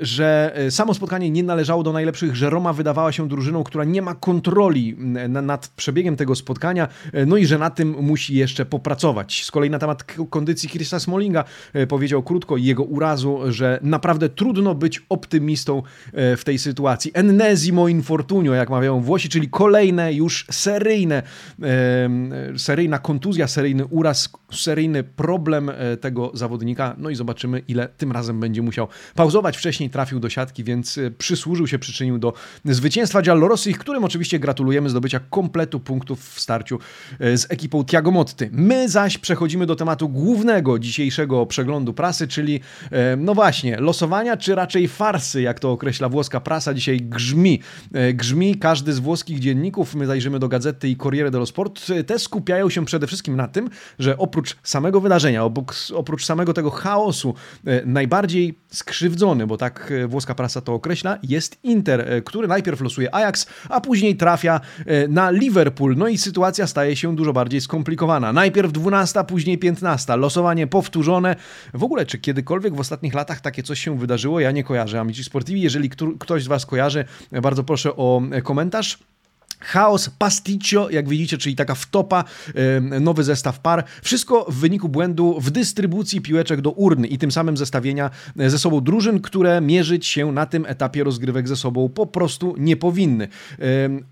że 0.00 0.56
samo 0.70 0.94
spotkanie 0.94 1.30
nie 1.30 1.42
należało 1.42 1.82
do 1.82 1.92
najlepszych, 1.92 2.36
że 2.36 2.50
Roma 2.50 2.72
wydawała 2.72 3.12
się 3.12 3.28
drużyną, 3.28 3.64
która 3.64 3.84
nie 3.84 4.02
ma 4.02 4.14
kontroli 4.14 4.96
nad 5.28 5.68
przebiegiem 5.68 6.16
tego 6.16 6.34
spotkania, 6.34 6.88
no 7.26 7.36
i 7.36 7.46
że 7.46 7.58
na 7.58 7.70
tym 7.70 7.96
musi 8.00 8.34
jeszcze 8.34 8.66
popracować. 8.66 9.44
Z 9.44 9.50
kolei 9.50 9.70
na 9.70 9.78
temat 9.78 10.04
kondycji 10.30 10.68
Chrisa 10.68 11.00
Smallinga 11.00 11.44
e, 11.72 11.86
powiedział 11.86 12.22
krótko 12.22 12.55
jego 12.56 12.82
urazu, 12.82 13.40
że 13.48 13.78
naprawdę 13.82 14.28
trudno 14.28 14.74
być 14.74 15.02
optymistą 15.08 15.82
e, 16.12 16.36
w 16.36 16.44
tej 16.44 16.58
sytuacji. 16.58 17.10
Ennesimo 17.14 17.88
infortunio, 17.88 18.54
jak 18.54 18.70
mawiają 18.70 19.00
Włosi, 19.00 19.28
czyli 19.28 19.48
kolejne 19.48 20.14
już 20.14 20.46
seryjne, 20.50 21.22
seryjna 22.56 22.98
kontuzja, 22.98 23.48
seryjny 23.48 23.84
uraz, 23.86 24.28
seryjny 24.52 25.04
problem 25.04 25.70
e, 25.70 25.96
tego 25.96 26.30
zawodnika. 26.34 26.94
No 26.98 27.10
i 27.10 27.14
zobaczymy, 27.14 27.62
ile 27.68 27.88
tym 27.88 28.12
razem 28.12 28.40
będzie 28.40 28.62
musiał 28.62 28.88
pauzować. 29.14 29.56
Wcześniej 29.56 29.90
trafił 29.90 30.20
do 30.20 30.30
siatki, 30.30 30.64
więc 30.64 30.98
przysłużył 31.18 31.66
się, 31.66 31.78
przyczynił 31.78 32.18
do 32.18 32.32
zwycięstwa 32.64 33.22
Giallorossi, 33.22 33.74
którym 33.74 34.04
oczywiście 34.04 34.38
gratulujemy 34.38 34.90
zdobycia 34.90 35.20
kompletu 35.30 35.80
punktów 35.80 36.34
w 36.34 36.40
starciu 36.40 36.78
z 37.20 37.46
ekipą 37.52 37.84
Tiago 37.84 38.10
Motti. 38.10 38.44
My 38.52 38.88
zaś 38.88 39.18
przechodzimy 39.18 39.66
do 39.66 39.76
tematu 39.76 40.08
głównego 40.08 40.78
dzisiejszego 40.78 41.46
przeglądu 41.46 41.94
prasy, 41.94 42.28
czyli 42.28 42.45
e, 42.54 43.16
no 43.16 43.34
właśnie, 43.34 43.76
losowania, 43.80 44.36
czy 44.36 44.54
raczej 44.54 44.88
farsy, 44.88 45.42
jak 45.42 45.60
to 45.60 45.72
określa 45.72 46.08
włoska 46.08 46.40
prasa, 46.40 46.74
dzisiaj 46.74 47.00
grzmi. 47.00 47.60
E, 47.94 48.12
grzmi 48.12 48.58
każdy 48.58 48.92
z 48.92 48.98
włoskich 48.98 49.38
dzienników, 49.38 49.94
my 49.94 50.06
zajrzymy 50.06 50.38
do 50.38 50.48
Gazety 50.48 50.88
i 50.88 50.96
Corriere 50.96 51.30
dello 51.30 51.46
Sport, 51.46 51.86
te 52.06 52.18
skupiają 52.18 52.70
się 52.70 52.84
przede 52.84 53.06
wszystkim 53.06 53.36
na 53.36 53.48
tym, 53.48 53.70
że 53.98 54.18
oprócz 54.18 54.56
samego 54.62 55.00
wydarzenia, 55.00 55.44
oprócz 55.94 56.24
samego 56.24 56.52
tego 56.52 56.70
chaosu, 56.70 57.34
e, 57.66 57.86
najbardziej 57.86 58.58
skrzywdzony, 58.68 59.46
bo 59.46 59.56
tak 59.56 59.92
włoska 60.08 60.34
prasa 60.34 60.60
to 60.60 60.74
określa, 60.74 61.18
jest 61.22 61.58
Inter, 61.62 62.22
który 62.24 62.48
najpierw 62.48 62.80
losuje 62.80 63.14
Ajax, 63.14 63.46
a 63.68 63.80
później 63.80 64.16
trafia 64.16 64.60
na 65.08 65.30
Liverpool. 65.30 65.96
No 65.96 66.08
i 66.08 66.18
sytuacja 66.18 66.66
staje 66.66 66.96
się 66.96 67.16
dużo 67.16 67.32
bardziej 67.32 67.60
skomplikowana. 67.60 68.32
Najpierw 68.32 68.72
12, 68.72 69.24
później 69.24 69.58
15. 69.58 70.16
Losowanie 70.16 70.66
powtórzone. 70.66 71.36
W 71.74 71.84
ogóle, 71.84 72.06
czy 72.06 72.18
kiedykolwiek 72.36 72.74
w 72.74 72.80
ostatnich 72.80 73.14
latach 73.14 73.40
takie 73.40 73.62
coś 73.62 73.80
się 73.80 73.98
wydarzyło? 73.98 74.40
Ja 74.40 74.50
nie 74.50 74.64
kojarzę. 74.64 75.00
Amici 75.00 75.24
Sportivi, 75.24 75.60
jeżeli 75.60 75.90
ktoś 76.18 76.44
z 76.44 76.46
Was 76.46 76.66
kojarzy, 76.66 77.04
bardzo 77.42 77.64
proszę 77.64 77.96
o 77.96 78.22
komentarz. 78.42 78.98
Chaos, 79.60 80.10
pasticcio, 80.18 80.90
jak 80.90 81.08
widzicie, 81.08 81.38
czyli 81.38 81.56
taka 81.56 81.74
wtopa, 81.74 82.24
nowy 83.00 83.24
zestaw 83.24 83.60
par. 83.60 83.84
Wszystko 84.02 84.46
w 84.48 84.54
wyniku 84.54 84.88
błędu 84.88 85.40
w 85.40 85.50
dystrybucji 85.50 86.20
piłeczek 86.20 86.60
do 86.60 86.70
urny 86.70 87.06
i 87.06 87.18
tym 87.18 87.32
samym 87.32 87.56
zestawienia 87.56 88.10
e, 88.38 88.50
ze 88.50 88.58
sobą 88.58 88.80
drużyn, 88.80 89.20
które 89.20 89.60
mierzyć 89.60 90.06
się 90.06 90.32
na 90.32 90.46
tym 90.46 90.66
etapie 90.66 91.04
rozgrywek 91.04 91.48
ze 91.48 91.56
sobą 91.56 91.88
po 91.88 92.06
prostu 92.06 92.54
nie 92.58 92.76
powinny. 92.76 93.28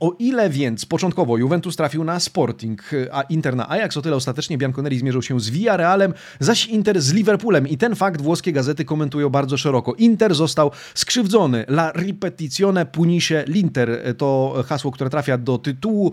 O 0.00 0.16
ile 0.18 0.50
więc 0.50 0.84
początkowo 0.84 1.36
Juventus 1.36 1.76
trafił 1.76 2.04
na 2.04 2.20
Sporting, 2.20 2.90
a 3.12 3.22
Inter 3.22 3.56
na 3.56 3.70
Ajax, 3.70 3.96
o 3.96 4.02
tyle 4.02 4.16
ostatecznie 4.16 4.58
Bianconeri 4.58 4.98
zmierzą 4.98 5.22
się 5.22 5.40
z 5.40 5.50
Villarrealem, 5.50 6.14
zaś 6.40 6.66
Inter 6.66 7.02
z 7.02 7.12
Liverpoolem 7.12 7.68
i 7.68 7.76
ten 7.76 7.96
fakt 7.96 8.20
włoskie 8.20 8.52
gazety 8.52 8.84
komentują 8.84 9.30
bardzo 9.30 9.56
szeroko. 9.56 9.94
Inter 9.94 10.34
został 10.34 10.70
skrzywdzony. 10.94 11.64
La 11.68 11.92
ripetizione 11.92 12.86
punisce 12.86 13.44
l'Inter. 13.44 13.88
E, 13.90 14.14
to 14.14 14.62
hasło, 14.66 14.90
które 14.90 15.10
trafia 15.10 15.33
do 15.38 15.58
tytułu 15.58 16.12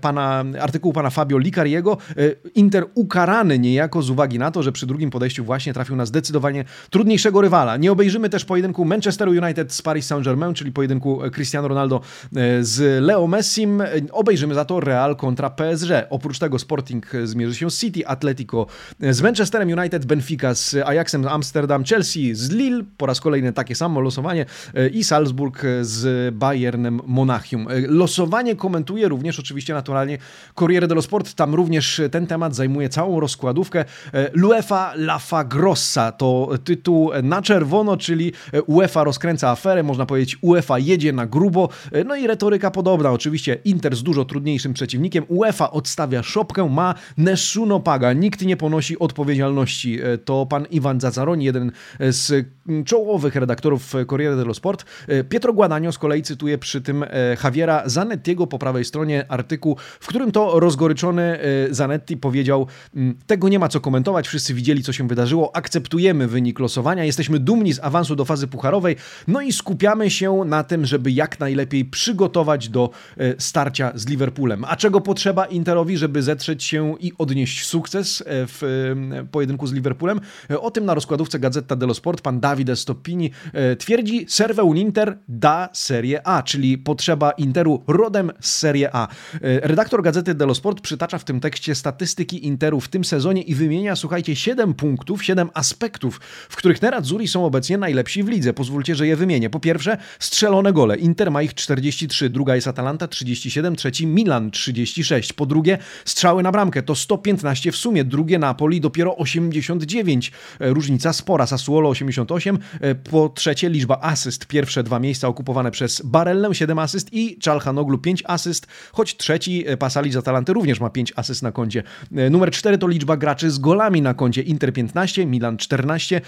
pana, 0.00 0.44
artykułu 0.60 0.92
pana 0.92 1.10
Fabio 1.10 1.38
Licariego. 1.38 1.98
E, 2.10 2.14
Inter 2.54 2.84
ukarany 2.94 3.58
niejako 3.58 4.02
z 4.02 4.10
uwagi 4.10 4.38
na 4.38 4.50
to, 4.50 4.62
że 4.62 4.72
przy 4.72 4.86
drugim 4.86 5.10
podejściu 5.10 5.44
właśnie 5.44 5.74
trafił 5.74 5.96
na 5.96 6.06
zdecydowanie 6.06 6.64
trudniejszego 6.90 7.40
rywala. 7.40 7.76
Nie 7.76 7.92
obejrzymy 7.92 8.28
też 8.28 8.44
pojedynku 8.44 8.84
Manchesteru 8.84 9.32
United 9.32 9.72
z 9.72 9.82
Paris 9.82 10.06
Saint-Germain, 10.06 10.54
czyli 10.54 10.72
pojedynku 10.72 11.20
Cristiano 11.34 11.68
Ronaldo 11.68 12.00
e, 12.36 12.64
z 12.64 13.02
Leo 13.02 13.26
Messim. 13.26 13.80
E, 13.80 13.86
obejrzymy 14.12 14.54
za 14.54 14.64
to 14.64 14.80
Real 14.80 15.16
kontra 15.16 15.50
PSG. 15.50 15.90
Oprócz 16.10 16.38
tego 16.38 16.58
Sporting 16.58 17.06
zmierzy 17.24 17.54
się 17.54 17.70
z 17.70 17.80
City, 17.80 18.06
Atletico 18.06 18.66
z 19.00 19.22
Manchesterem 19.22 19.78
United, 19.78 20.04
Benfica 20.04 20.54
z 20.54 20.74
Ajaxem 20.74 21.28
Amsterdam, 21.28 21.84
Chelsea 21.84 22.34
z 22.34 22.50
Lille, 22.50 22.84
po 22.96 23.06
raz 23.06 23.20
kolejny 23.20 23.52
takie 23.52 23.74
samo 23.74 24.00
losowanie 24.00 24.46
i 24.92 25.04
Salzburg 25.04 25.62
z 25.82 26.34
Bayernem 26.34 27.00
Monachium. 27.06 27.66
Losowanie 27.88 28.25
Losowanie 28.26 28.56
komentuje 28.56 29.08
również 29.08 29.38
oczywiście 29.38 29.74
naturalnie 29.74 30.18
Corriere 30.54 30.88
dello 30.88 31.02
Sport. 31.02 31.34
Tam 31.34 31.54
również 31.54 32.00
ten 32.10 32.26
temat 32.26 32.54
zajmuje 32.54 32.88
całą 32.88 33.20
rozkładówkę. 33.20 33.84
E, 34.12 34.30
L'UEFA 34.32 34.94
La 34.94 35.18
Fa 35.18 35.44
Grossa 35.44 36.12
to 36.12 36.48
tytuł 36.64 37.10
na 37.22 37.42
czerwono, 37.42 37.96
czyli 37.96 38.32
UEFA 38.66 39.04
rozkręca 39.04 39.50
aferę, 39.50 39.82
można 39.82 40.06
powiedzieć 40.06 40.38
UEFA 40.40 40.78
jedzie 40.78 41.12
na 41.12 41.26
grubo. 41.26 41.68
E, 41.92 42.04
no 42.04 42.16
i 42.16 42.26
retoryka 42.26 42.70
podobna. 42.70 43.12
Oczywiście 43.12 43.58
Inter 43.64 43.96
z 43.96 44.02
dużo 44.02 44.24
trudniejszym 44.24 44.72
przeciwnikiem. 44.72 45.24
UEFA 45.28 45.70
odstawia 45.70 46.22
szopkę, 46.22 46.68
ma 46.70 46.94
nessuno 47.16 47.80
paga. 47.80 48.12
Nikt 48.12 48.42
nie 48.42 48.56
ponosi 48.56 48.98
odpowiedzialności. 48.98 50.00
E, 50.02 50.18
to 50.18 50.46
pan 50.46 50.66
Iwan 50.70 51.00
Zazzaroni, 51.00 51.44
jeden 51.44 51.72
z 51.98 52.46
czołowych 52.84 53.34
redaktorów 53.34 53.94
Corriere 54.10 54.36
dello 54.36 54.54
Sport. 54.54 54.84
Pietro 55.28 55.52
Guadagno 55.52 55.92
z 55.92 55.98
kolei 55.98 56.22
cytuje 56.22 56.58
przy 56.58 56.80
tym 56.80 57.04
Javiera 57.44 57.82
Zanetti 57.86 58.15
Zanettiego 58.16 58.46
po 58.46 58.58
prawej 58.58 58.84
stronie 58.84 59.24
artykuł, 59.28 59.76
w 60.00 60.06
którym 60.06 60.32
to 60.32 60.60
rozgoryczony 60.60 61.38
Zanetti 61.70 62.16
powiedział: 62.16 62.66
mm, 62.96 63.14
Tego 63.26 63.48
nie 63.48 63.58
ma 63.58 63.68
co 63.68 63.80
komentować, 63.80 64.28
wszyscy 64.28 64.54
widzieli, 64.54 64.82
co 64.82 64.92
się 64.92 65.08
wydarzyło, 65.08 65.56
akceptujemy 65.56 66.28
wynik 66.28 66.58
losowania, 66.58 67.04
jesteśmy 67.04 67.38
dumni 67.38 67.72
z 67.72 67.80
awansu 67.80 68.16
do 68.16 68.24
fazy 68.24 68.46
pucharowej, 68.46 68.96
no 69.28 69.40
i 69.40 69.52
skupiamy 69.52 70.10
się 70.10 70.42
na 70.46 70.64
tym, 70.64 70.86
żeby 70.86 71.10
jak 71.10 71.40
najlepiej 71.40 71.84
przygotować 71.84 72.68
do 72.68 72.90
starcia 73.38 73.92
z 73.94 74.06
Liverpoolem. 74.06 74.64
A 74.68 74.76
czego 74.76 75.00
potrzeba 75.00 75.46
Interowi, 75.46 75.96
żeby 75.96 76.22
zetrzeć 76.22 76.64
się 76.64 76.94
i 77.00 77.12
odnieść 77.18 77.66
sukces 77.66 78.24
w 78.26 78.94
pojedynku 79.30 79.66
z 79.66 79.72
Liverpoolem? 79.72 80.20
O 80.60 80.70
tym 80.70 80.84
na 80.84 80.94
rozkładówce 80.94 81.38
Gazeta 81.38 81.76
dello 81.76 81.94
Sport 81.94 82.20
pan 82.20 82.40
Davide 82.40 82.76
Stoppini 82.76 83.30
twierdzi: 83.78 84.26
un 84.62 84.76
Inter 84.76 85.18
da 85.28 85.68
Serie 85.72 86.26
A, 86.26 86.42
czyli 86.42 86.78
potrzeba 86.78 87.30
Interu 87.30 87.82
rodem 88.06 88.32
z 88.40 88.50
Serie 88.56 88.88
A. 88.92 89.08
Redaktor 89.42 90.02
Gazety 90.02 90.34
dello 90.34 90.54
Sport 90.54 90.80
przytacza 90.80 91.18
w 91.18 91.24
tym 91.24 91.40
tekście 91.40 91.74
statystyki 91.74 92.46
Interu 92.46 92.80
w 92.80 92.88
tym 92.88 93.04
sezonie 93.04 93.42
i 93.42 93.54
wymienia, 93.54 93.96
słuchajcie, 93.96 94.36
7 94.36 94.74
punktów, 94.74 95.24
7 95.24 95.50
aspektów, 95.54 96.20
w 96.48 96.56
których 96.56 96.82
Nerazzurri 96.82 97.28
są 97.28 97.44
obecnie 97.44 97.78
najlepsi 97.78 98.22
w 98.22 98.28
lidze. 98.28 98.52
Pozwólcie, 98.52 98.94
że 98.94 99.06
je 99.06 99.16
wymienię. 99.16 99.50
Po 99.50 99.60
pierwsze, 99.60 99.96
strzelone 100.18 100.72
gole. 100.72 100.96
Inter 100.96 101.30
ma 101.30 101.42
ich 101.42 101.54
43, 101.54 102.30
druga 102.30 102.54
jest 102.54 102.68
Atalanta 102.68 103.08
37, 103.08 103.76
trzeci 103.76 104.06
Milan 104.06 104.50
36. 104.50 105.32
Po 105.32 105.46
drugie, 105.46 105.78
strzały 106.04 106.42
na 106.42 106.52
bramkę 106.52 106.82
to 106.82 106.94
115 106.94 107.72
w 107.72 107.76
sumie, 107.76 108.04
drugie 108.04 108.38
Napoli 108.38 108.80
dopiero 108.80 109.16
89. 109.16 110.32
E, 110.60 110.70
różnica 110.70 111.12
spora, 111.12 111.46
Sassuolo 111.46 111.88
88. 111.88 112.58
E, 112.80 112.94
po 112.94 113.28
trzecie, 113.28 113.70
liczba 113.70 113.98
asyst. 114.00 114.46
Pierwsze 114.46 114.82
dwa 114.82 114.98
miejsca 114.98 115.28
okupowane 115.28 115.70
przez 115.70 116.02
Barellę 116.04 116.54
7 116.54 116.78
asyst 116.78 117.08
i 117.12 117.38
Czalhanoglu 117.38 117.95
5 117.98 118.22
asyst, 118.26 118.66
choć 118.92 119.16
trzeci 119.16 119.64
e, 119.66 119.76
Pasali 119.76 120.12
z 120.12 120.16
Atalanty 120.16 120.52
również 120.52 120.80
ma 120.80 120.90
5 120.90 121.12
asyst 121.16 121.42
na 121.42 121.52
koncie. 121.52 121.82
Numer 122.30 122.50
4 122.50 122.78
to 122.78 122.88
liczba 122.88 123.16
graczy 123.16 123.50
z 123.50 123.58
golami 123.58 124.02
na 124.02 124.14
koncie. 124.14 124.42
Inter 124.42 124.72
15, 124.72 125.26
Milan 125.26 125.56
14, 125.56 126.20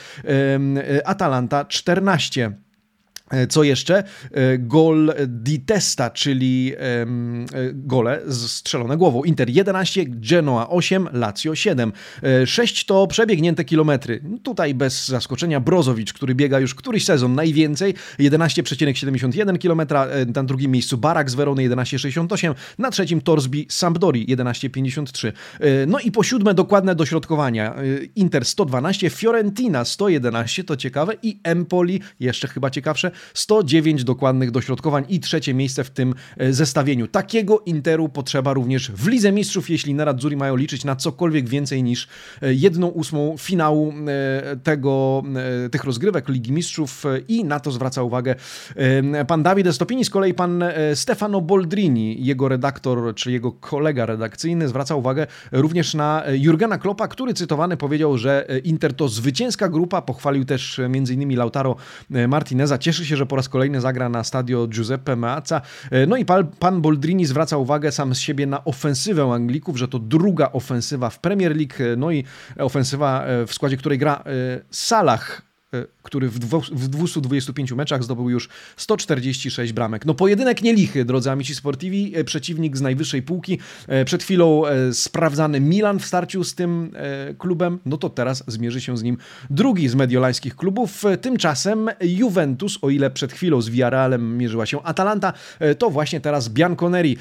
Atalanta 1.04 1.64
14. 1.64 2.67
E, 3.30 3.46
co 3.46 3.62
jeszcze? 3.62 4.04
E, 4.32 4.58
gol 4.58 5.14
di 5.26 5.60
testa, 5.60 6.10
czyli 6.10 6.72
e, 6.78 7.06
gole 7.74 8.20
strzelone 8.30 8.96
głową. 8.96 9.24
Inter 9.24 9.48
11, 9.48 10.04
Genoa 10.06 10.68
8, 10.68 11.08
Lazio 11.12 11.54
7. 11.54 11.92
6 12.46 12.84
to 12.84 13.06
przebiegnięte 13.06 13.64
kilometry. 13.64 14.22
Tutaj 14.42 14.74
bez 14.74 15.08
zaskoczenia 15.08 15.60
Brozowicz, 15.60 16.12
który 16.12 16.34
biega 16.34 16.60
już 16.60 16.74
któryś 16.74 17.04
sezon 17.04 17.34
najwięcej, 17.34 17.94
11,71 18.18 19.58
km. 19.58 20.08
Na 20.34 20.44
drugim 20.44 20.70
miejscu 20.70 20.98
Barak 20.98 21.30
z 21.30 21.34
Werony 21.34 21.68
11,68. 21.68 22.54
Na 22.78 22.90
trzecim 22.90 23.20
Torsby 23.20 23.66
Sampdori 23.68 24.26
11,53. 24.26 25.32
No 25.86 25.98
i 25.98 26.12
po 26.12 26.22
siódme 26.22 26.54
dokładne 26.54 26.94
dośrodkowania. 26.94 27.74
Inter 28.16 28.44
112, 28.44 29.10
Fiorentina 29.10 29.84
111, 29.84 30.64
to 30.64 30.76
ciekawe 30.76 31.14
i 31.22 31.40
Empoli, 31.42 32.00
jeszcze 32.20 32.48
chyba 32.48 32.70
ciekawsze, 32.70 33.10
109 33.34 34.04
dokładnych 34.04 34.50
dośrodkowań 34.50 35.04
i 35.08 35.20
trzecie 35.20 35.54
miejsce 35.54 35.84
w 35.84 35.90
tym 35.90 36.14
e, 36.36 36.52
zestawieniu. 36.52 37.08
Takiego 37.08 37.60
Interu 37.60 38.08
potrzeba 38.08 38.52
również 38.52 38.90
w 38.90 39.06
Lidze 39.06 39.32
Mistrzów, 39.32 39.70
jeśli 39.70 39.94
Nerazzurri 39.94 40.36
mają 40.36 40.56
liczyć 40.56 40.84
na 40.84 40.96
cokolwiek 40.96 41.48
więcej 41.48 41.82
niż 41.82 42.08
e, 42.42 42.54
jedną 42.54 42.86
ósmą 42.86 43.36
finału 43.38 43.92
e, 43.92 44.56
tego, 44.56 45.22
tych 45.72 45.84
rozgrywek 45.84 46.28
Ligi 46.28 46.52
Mistrzów 46.52 47.04
i 47.28 47.44
na 47.44 47.60
to 47.60 47.70
zwraca 47.70 48.02
uwagę 48.02 48.34
pan 49.26 49.42
Davide 49.42 49.72
Stopini, 49.72 50.04
z 50.04 50.10
kolei 50.10 50.34
pan 50.34 50.64
Stefano 50.94 51.40
Boldrini, 51.40 52.24
jego 52.24 52.48
redaktor, 52.48 53.14
czy 53.14 53.32
jego 53.32 53.52
kolega 53.52 54.06
redakcyjny 54.06 54.68
zwraca 54.68 54.94
uwagę 54.94 55.26
również 55.52 55.94
na 55.94 56.24
Jurgena 56.32 56.78
Kloppa, 56.78 57.08
który 57.08 57.34
cytowany 57.34 57.76
powiedział, 57.76 58.18
że 58.18 58.46
Inter 58.64 58.94
to 58.94 59.08
zwycięska 59.08 59.68
grupa, 59.68 60.02
pochwalił 60.02 60.44
też 60.44 60.78
m.in. 60.78 61.36
Lautaro 61.36 61.76
Martineza, 62.28 62.78
cieszy 62.78 63.06
się, 63.06 63.07
że 63.16 63.26
po 63.26 63.36
raz 63.36 63.48
kolejny 63.48 63.80
zagra 63.80 64.08
na 64.08 64.24
stadio 64.24 64.66
Giuseppe 64.66 65.16
Meazza. 65.16 65.60
E, 65.90 66.06
no 66.06 66.16
i 66.16 66.24
pan, 66.24 66.46
pan 66.46 66.80
Boldrini 66.80 67.26
zwraca 67.26 67.56
uwagę 67.56 67.92
sam 67.92 68.14
z 68.14 68.18
siebie 68.18 68.46
na 68.46 68.64
ofensywę 68.64 69.32
Anglików, 69.32 69.76
że 69.76 69.88
to 69.88 69.98
druga 69.98 70.52
ofensywa 70.52 71.10
w 71.10 71.18
Premier 71.18 71.56
League, 71.56 71.92
e, 71.92 71.96
no 71.96 72.10
i 72.10 72.24
ofensywa, 72.58 73.24
e, 73.24 73.46
w 73.46 73.54
składzie 73.54 73.76
której 73.76 73.98
gra 73.98 74.24
Salah, 74.70 75.47
który 76.02 76.28
w, 76.28 76.38
w 76.72 76.88
225 76.88 77.72
meczach 77.72 78.04
zdobył 78.04 78.30
już 78.30 78.48
146 78.76 79.72
bramek. 79.72 80.06
No 80.06 80.14
pojedynek 80.14 80.62
nielichy, 80.62 81.04
drodzy 81.04 81.30
amici 81.30 81.54
sportivi, 81.54 82.12
e, 82.16 82.24
przeciwnik 82.24 82.76
z 82.76 82.80
najwyższej 82.80 83.22
półki. 83.22 83.58
E, 83.88 84.04
przed 84.04 84.22
chwilą 84.22 84.62
sprawdzany 84.92 85.60
Milan 85.60 85.98
w 85.98 86.06
starciu 86.06 86.44
z 86.44 86.54
tym 86.54 86.92
klubem, 87.38 87.78
no 87.86 87.96
to 87.96 88.10
teraz 88.10 88.44
zmierzy 88.46 88.80
się 88.80 88.96
z 88.96 89.02
nim 89.02 89.16
drugi 89.50 89.88
z 89.88 89.94
mediolańskich 89.94 90.56
klubów. 90.56 91.04
Tymczasem 91.20 91.88
Juventus, 92.00 92.78
o 92.82 92.90
ile 92.90 93.10
przed 93.10 93.32
chwilą 93.32 93.60
z 93.60 93.68
Villarrealem 93.68 94.38
mierzyła 94.38 94.66
się 94.66 94.82
Atalanta, 94.82 95.32
to 95.78 95.90
właśnie 95.90 96.20
teraz 96.20 96.48
Bianconeri 96.48 97.16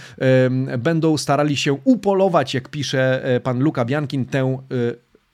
będą 0.77 1.17
starali 1.17 1.57
się 1.57 1.73
upolować, 1.83 2.53
jak 2.53 2.69
pisze 2.69 3.23
pan 3.43 3.59
Luca 3.59 3.85
Biankin, 3.85 4.25
tę 4.25 4.57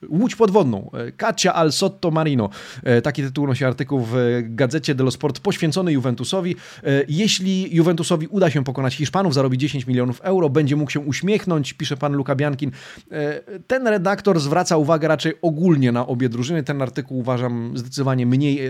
Łódź 0.08 0.36
podwodną, 0.36 0.90
Kacia 1.16 1.54
al 1.54 1.72
Sotto 1.72 2.10
Marino. 2.10 2.50
E, 2.82 3.02
taki 3.02 3.22
tytuł 3.22 3.46
nosi 3.46 3.64
artykuł 3.64 4.00
w 4.10 4.16
gazecie 4.42 4.94
dello 4.94 5.10
Sport 5.10 5.40
poświęcony 5.40 5.92
Juventusowi. 5.92 6.56
E, 6.84 7.04
jeśli 7.08 7.76
Juventusowi 7.76 8.26
uda 8.26 8.50
się 8.50 8.64
pokonać 8.64 8.94
Hiszpanów, 8.94 9.34
zarobi 9.34 9.58
10 9.58 9.86
milionów 9.86 10.20
euro, 10.20 10.50
będzie 10.50 10.76
mógł 10.76 10.90
się 10.90 11.00
uśmiechnąć, 11.00 11.72
pisze 11.72 11.96
pan 11.96 12.12
Luka 12.12 12.34
Biankin. 12.34 12.70
E, 13.12 13.40
ten 13.66 13.86
redaktor 13.86 14.40
zwraca 14.40 14.76
uwagę 14.76 15.08
raczej 15.08 15.32
ogólnie 15.42 15.92
na 15.92 16.06
obie 16.06 16.28
drużyny. 16.28 16.62
Ten 16.62 16.82
artykuł 16.82 17.18
uważam 17.18 17.78
zdecydowanie 17.78 18.26
mniej 18.26 18.60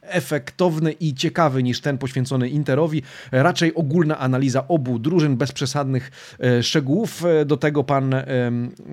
efektowny 0.00 0.92
i 0.92 1.14
ciekawy 1.14 1.62
niż 1.62 1.80
ten 1.80 1.98
poświęcony 1.98 2.48
Interowi. 2.48 3.02
Raczej 3.32 3.74
ogólna 3.74 4.18
analiza 4.18 4.68
obu 4.68 4.98
drużyn, 4.98 5.36
bez 5.36 5.52
przesadnych 5.52 6.10
szczegółów. 6.62 7.22
Do 7.46 7.56
tego 7.56 7.84
pan 7.84 8.14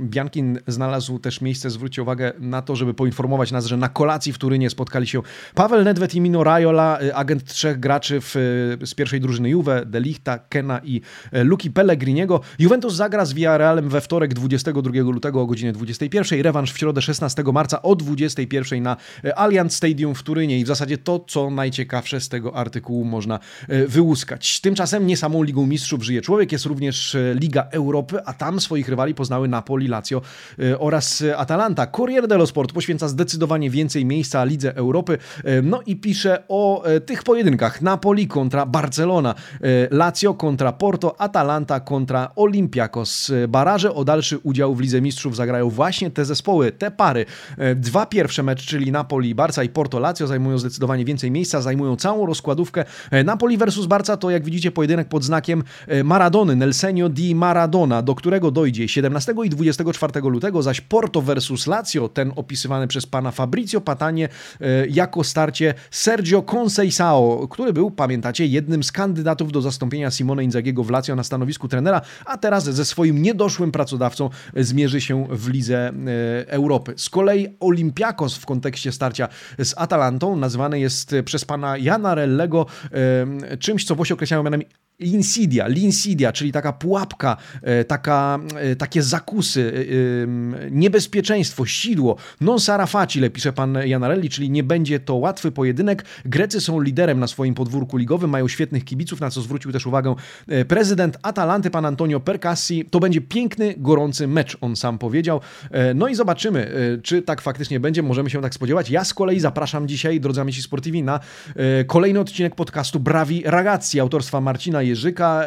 Biankin 0.02 0.60
znalazł 0.68 1.20
też 1.20 1.42
miejsce 1.42 1.70
zwróćcie 1.72 2.02
uwagę 2.02 2.34
na 2.40 2.62
to, 2.62 2.76
żeby 2.76 2.94
poinformować 2.94 3.52
nas, 3.52 3.66
że 3.66 3.78
na 3.78 3.90
kolacji 3.90 4.34
w 4.34 4.38
Turynie 4.38 4.70
spotkali 4.70 5.08
się 5.08 5.22
Paweł 5.56 5.84
Nedved 5.84 6.16
i 6.16 6.22
Mino 6.22 6.44
Raiola, 6.44 7.00
y, 7.02 7.16
agent 7.16 7.44
trzech 7.44 7.80
graczy 7.80 8.22
w, 8.22 8.36
y, 8.36 8.86
z 8.88 8.94
pierwszej 8.94 9.22
drużyny 9.22 9.50
Juve, 9.50 9.86
Delichta, 9.86 10.40
Kena 10.40 10.82
i 10.84 11.02
y, 11.36 11.44
Luki 11.44 11.72
Pellegriniego. 11.72 12.42
Juventus 12.60 12.94
zagra 12.94 13.26
z 13.26 13.34
Villarrealem 13.34 13.90
we 13.90 14.02
wtorek 14.02 14.34
22 14.34 14.92
lutego 15.12 15.42
o 15.42 15.46
godzinie 15.46 15.74
21. 15.74 16.42
Rewanż 16.42 16.72
w 16.72 16.78
środę 16.78 17.02
16 17.02 17.44
marca 17.54 17.82
o 17.82 17.96
21 17.96 18.84
na 18.84 18.98
Allianz 19.36 19.76
Stadium 19.76 20.16
w 20.16 20.24
Turynie 20.24 20.60
i 20.60 20.64
w 20.64 20.68
zasadzie 20.68 20.98
to, 20.98 21.20
co 21.20 21.50
najciekawsze 21.50 22.22
z 22.22 22.30
tego 22.30 22.56
artykułu 22.56 23.06
można 23.06 23.40
wyłuskać. 23.88 24.62
Tymczasem 24.62 25.08
nie 25.08 25.18
samą 25.18 25.44
Ligą 25.44 25.66
Mistrzów 25.66 26.04
żyje 26.04 26.22
człowiek, 26.22 26.52
jest 26.52 26.66
również 26.66 27.18
Liga 27.34 27.68
Europy, 27.72 28.20
a 28.26 28.34
tam 28.34 28.60
swoich 28.60 28.90
rywali 28.90 29.16
poznały 29.16 29.48
Napoli, 29.48 29.88
Lazio 29.88 30.22
oraz 30.80 31.24
Atalanta 31.38 31.61
Atalanta. 31.62 31.88
Corriere 31.88 32.28
dello 32.28 32.48
Sport 32.48 32.72
poświęca 32.72 33.08
zdecydowanie 33.08 33.70
więcej 33.70 34.06
miejsca 34.06 34.44
Lidze 34.44 34.76
Europy. 34.76 35.18
E, 35.44 35.62
no 35.62 35.82
i 35.86 35.96
pisze 35.96 36.44
o 36.48 36.84
e, 36.84 37.00
tych 37.00 37.24
pojedynkach. 37.24 37.82
Napoli 37.82 38.28
kontra 38.28 38.66
Barcelona, 38.66 39.36
e, 39.36 39.88
Lazio 39.92 40.34
kontra 40.34 40.72
Porto, 40.72 41.22
Atalanta 41.22 41.80
kontra 41.80 42.32
Olympiakos. 42.36 43.32
Baraże 43.50 43.94
o 43.94 44.06
dalszy 44.06 44.38
udział 44.38 44.76
w 44.76 44.80
Lidze 44.80 45.02
Mistrzów 45.02 45.36
zagrają 45.36 45.70
właśnie 45.70 46.12
te 46.12 46.26
zespoły, 46.26 46.72
te 46.72 46.92
pary. 46.92 47.26
Dwa 47.76 48.06
pierwsze 48.06 48.44
mecze, 48.44 48.66
czyli 48.66 48.92
Napoli, 48.92 49.36
Barca 49.36 49.64
i 49.64 49.70
Porto 49.70 50.00
Lazio 50.00 50.28
zajmują 50.28 50.58
zdecydowanie 50.58 51.06
więcej 51.06 51.32
miejsca, 51.32 51.62
zajmują 51.62 51.96
całą 51.96 52.26
rozkładówkę. 52.26 52.86
Napoli 53.26 53.58
versus 53.58 53.86
Barca 53.86 54.18
to 54.18 54.30
jak 54.30 54.44
widzicie 54.44 54.72
pojedynek 54.72 55.08
pod 55.08 55.24
znakiem 55.24 55.64
Maradony, 56.04 56.56
Nelsenio 56.56 57.10
di 57.10 57.36
Maradona, 57.36 58.02
do 58.02 58.16
którego 58.16 58.52
dojdzie 58.52 58.88
17 58.88 59.34
i 59.44 59.50
24 59.50 60.22
lutego, 60.22 60.62
zaś 60.62 60.82
Porto 60.82 61.22
versus 61.22 61.51
versus 61.52 61.68
Lazio, 61.68 62.10
ten 62.10 62.32
opisywany 62.36 62.88
przez 62.88 63.06
pana 63.06 63.32
Fabrizio 63.32 63.82
Patanie 63.82 64.30
e, 64.62 64.88
jako 64.88 65.24
starcie 65.24 65.74
Sergio 65.92 66.42
Conceição, 66.42 67.48
który 67.48 67.74
był, 67.74 67.92
pamiętacie, 67.92 68.46
jednym 68.46 68.84
z 68.84 68.92
kandydatów 68.92 69.52
do 69.52 69.62
zastąpienia 69.62 70.12
Simone 70.12 70.44
Inzagiego 70.44 70.84
w 70.84 70.90
Lazio 70.90 71.16
na 71.16 71.24
stanowisku 71.24 71.68
trenera, 71.68 72.02
a 72.26 72.38
teraz 72.38 72.64
ze 72.64 72.86
swoim 72.86 73.22
niedoszłym 73.22 73.72
pracodawcą 73.72 74.30
zmierzy 74.56 75.02
się 75.02 75.28
w 75.30 75.50
Lidze 75.50 75.90
e, 75.90 75.94
Europy. 76.48 76.94
Z 76.98 77.10
kolei 77.10 77.48
Olympiakos 77.60 78.38
w 78.38 78.46
kontekście 78.46 78.92
starcia 78.92 79.28
z 79.60 79.74
Atalantą 79.78 80.36
nazywany 80.36 80.80
jest 80.80 81.16
przez 81.26 81.46
pana 81.46 81.78
Jana 81.78 82.16
Rellego 82.16 82.66
e, 83.52 83.58
czymś, 83.58 83.86
co 83.86 83.96
Włosi 83.96 84.14
określają 84.14 84.44
mianem 84.44 84.62
Insidia, 85.02 85.68
Linsidia, 85.68 86.32
czyli 86.32 86.52
taka 86.52 86.74
pułapka, 86.74 87.38
taka, 87.88 88.40
takie 88.78 89.04
zakusy, 89.04 89.88
niebezpieczeństwo, 90.72 91.66
sidło, 91.66 92.16
non 92.42 92.58
sarà 92.58 92.88
facile, 92.88 93.30
pisze 93.30 93.54
pan 93.54 93.78
Janarelli, 93.86 94.30
czyli 94.30 94.50
nie 94.50 94.64
będzie 94.64 95.00
to 95.00 95.16
łatwy 95.16 95.52
pojedynek. 95.52 96.06
Grecy 96.26 96.62
są 96.62 96.82
liderem 96.82 97.20
na 97.20 97.28
swoim 97.28 97.54
podwórku 97.54 97.98
ligowym, 97.98 98.30
mają 98.30 98.48
świetnych 98.48 98.86
kibiców, 98.86 99.20
na 99.22 99.30
co 99.30 99.42
zwrócił 99.42 99.72
też 99.72 99.86
uwagę 99.86 100.16
prezydent 100.68 101.18
Atalanty, 101.22 101.70
pan 101.70 101.86
Antonio 101.86 102.20
Percassi. 102.20 102.86
To 102.86 103.00
będzie 103.00 103.22
piękny, 103.22 103.76
gorący 103.78 104.28
mecz, 104.28 104.58
on 104.62 104.76
sam 104.76 104.98
powiedział. 104.98 105.42
No 105.96 106.08
i 106.08 106.16
zobaczymy, 106.16 106.72
czy 107.04 107.22
tak 107.22 107.42
faktycznie 107.42 107.80
będzie, 107.80 108.04
możemy 108.04 108.30
się 108.30 108.42
tak 108.42 108.54
spodziewać. 108.54 108.90
Ja 108.90 109.04
z 109.04 109.14
kolei 109.14 109.40
zapraszam 109.40 109.88
dzisiaj, 109.88 110.20
drodzy 110.20 110.42
amici 110.42 110.62
sportivi, 110.62 111.04
na 111.04 111.20
kolejny 111.88 112.20
odcinek 112.20 112.56
podcastu 112.56 113.00
Brawi 113.00 113.44
Ragazzi 113.46 114.00
autorstwa 114.00 114.42
Marcina 114.42 114.82
Jerzyka 114.92 115.46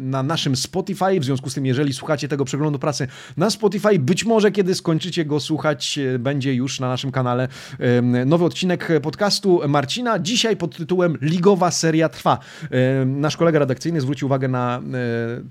na 0.00 0.22
naszym 0.22 0.56
Spotify. 0.56 1.20
W 1.20 1.24
związku 1.24 1.50
z 1.50 1.54
tym, 1.54 1.66
jeżeli 1.66 1.92
słuchacie 1.92 2.28
tego 2.28 2.44
przeglądu 2.44 2.78
pracy 2.78 3.08
na 3.36 3.50
Spotify, 3.50 3.98
być 3.98 4.24
może 4.24 4.52
kiedy 4.52 4.74
skończycie 4.74 5.24
go 5.24 5.40
słuchać, 5.40 5.98
będzie 6.18 6.54
już 6.54 6.80
na 6.80 6.88
naszym 6.88 7.12
kanale 7.12 7.48
nowy 8.26 8.44
odcinek 8.44 8.88
podcastu 9.02 9.60
Marcina. 9.68 10.18
Dzisiaj 10.18 10.56
pod 10.56 10.76
tytułem 10.76 11.18
Ligowa 11.22 11.70
seria 11.70 12.08
trwa. 12.08 12.38
Nasz 13.06 13.36
kolega 13.36 13.58
redakcyjny 13.58 14.00
zwrócił 14.00 14.26
uwagę 14.26 14.48
na 14.48 14.82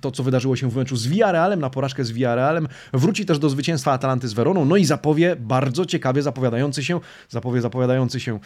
to, 0.01 0.11
co 0.11 0.23
wydarzyło 0.23 0.55
się 0.55 0.69
w 0.69 0.75
meczu 0.75 0.95
z 0.95 1.07
Villarrealem, 1.07 1.59
na 1.59 1.69
porażkę 1.69 2.03
z 2.03 2.11
Villarrealem. 2.11 2.67
Wróci 2.93 3.25
też 3.25 3.39
do 3.39 3.49
zwycięstwa 3.49 3.91
Atalanty 3.91 4.27
z 4.27 4.33
Weroną, 4.33 4.65
no 4.65 4.77
i 4.77 4.85
zapowie 4.85 5.35
bardzo 5.35 5.85
ciekawie 5.85 6.21
zapowiadający 6.21 6.83
się, 6.83 6.99
zapowie 7.29 7.61
zapowiadający 7.61 8.19
się 8.19 8.39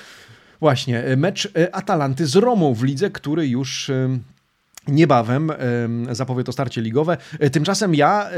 właśnie 0.59 1.03
mecz 1.17 1.51
Atalanty 1.71 2.27
z 2.27 2.35
Romą 2.35 2.73
w 2.73 2.83
lidze, 2.83 3.09
który 3.09 3.47
już 3.47 3.91
niebawem 4.87 5.51
zapowie 6.11 6.43
to 6.43 6.51
starcie 6.51 6.81
ligowe. 6.81 7.17
E, 7.39 7.49
tymczasem 7.49 7.95
ja, 7.95 8.29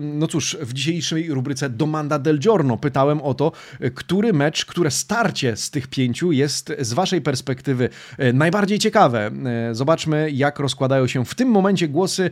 no 0.00 0.26
cóż, 0.26 0.56
w 0.60 0.72
dzisiejszej 0.72 1.30
rubryce 1.34 1.70
Domanda 1.70 2.18
del 2.18 2.38
Giorno 2.38 2.76
pytałem 2.76 3.22
o 3.22 3.34
to, 3.34 3.52
e, 3.80 3.90
który 3.90 4.32
mecz, 4.32 4.64
które 4.64 4.90
starcie 4.90 5.56
z 5.56 5.70
tych 5.70 5.86
pięciu 5.86 6.32
jest 6.32 6.72
z 6.78 6.92
waszej 6.92 7.20
perspektywy 7.20 7.88
e, 8.18 8.32
najbardziej 8.32 8.78
ciekawe. 8.78 9.30
Zobaczmy, 9.72 10.30
jak 10.30 10.58
rozkładają 10.58 11.06
się 11.06 11.24
w 11.24 11.34
tym 11.34 11.48
momencie 11.48 11.88
głosy 11.88 12.30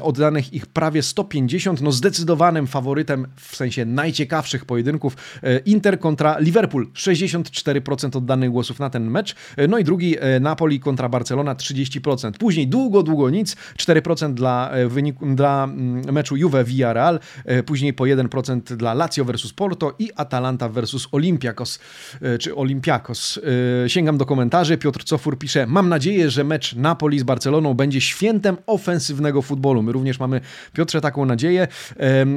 oddanych 0.00 0.52
ich 0.52 0.66
prawie 0.66 1.02
150. 1.02 1.80
No 1.80 1.92
zdecydowanym 1.92 2.66
faworytem, 2.66 3.26
w 3.36 3.56
sensie 3.56 3.84
najciekawszych 3.84 4.64
pojedynków, 4.64 5.16
Inter 5.64 5.98
kontra 5.98 6.38
Liverpool. 6.38 6.86
64% 6.94 8.16
oddanych 8.16 8.50
głosów 8.50 8.78
na 8.78 8.90
ten 8.90 9.10
mecz. 9.10 9.34
No 9.68 9.78
i 9.78 9.84
drugi 9.84 10.16
Napoli 10.40 10.80
kontra 10.80 11.08
Barcelona 11.08 11.54
30%. 11.54 12.32
Później 12.32 12.66
długo, 12.82 13.02
długo 13.02 13.30
nic. 13.30 13.56
4% 13.76 14.34
dla, 14.34 14.70
e, 14.70 14.88
wyniku, 14.88 15.26
dla 15.34 15.64
mm, 15.64 16.12
meczu 16.12 16.36
Juve 16.36 16.64
Villarreal, 16.64 17.20
e, 17.44 17.62
później 17.62 17.92
po 17.92 18.04
1% 18.04 18.76
dla 18.76 18.94
Lazio 18.94 19.24
versus 19.24 19.52
Porto 19.52 19.94
i 19.98 20.10
Atalanta 20.16 20.68
versus 20.68 21.08
Olympiakos, 21.12 21.78
e, 22.22 22.38
czy 22.38 22.54
Olympiakos. 22.54 23.40
Sięgam 23.86 24.18
do 24.18 24.26
komentarzy. 24.26 24.78
Piotr 24.78 25.04
Cofur 25.04 25.38
pisze, 25.38 25.66
mam 25.66 25.88
nadzieję, 25.88 26.30
że 26.30 26.44
mecz 26.44 26.74
Napoli 26.74 27.18
z 27.18 27.22
Barceloną 27.22 27.74
będzie 27.74 28.00
świętem 28.00 28.56
ofensywnego 28.66 29.42
futbolu. 29.42 29.82
My 29.82 29.92
również 29.92 30.20
mamy, 30.20 30.40
Piotrze, 30.72 31.00
taką 31.00 31.24
nadzieję. 31.24 31.68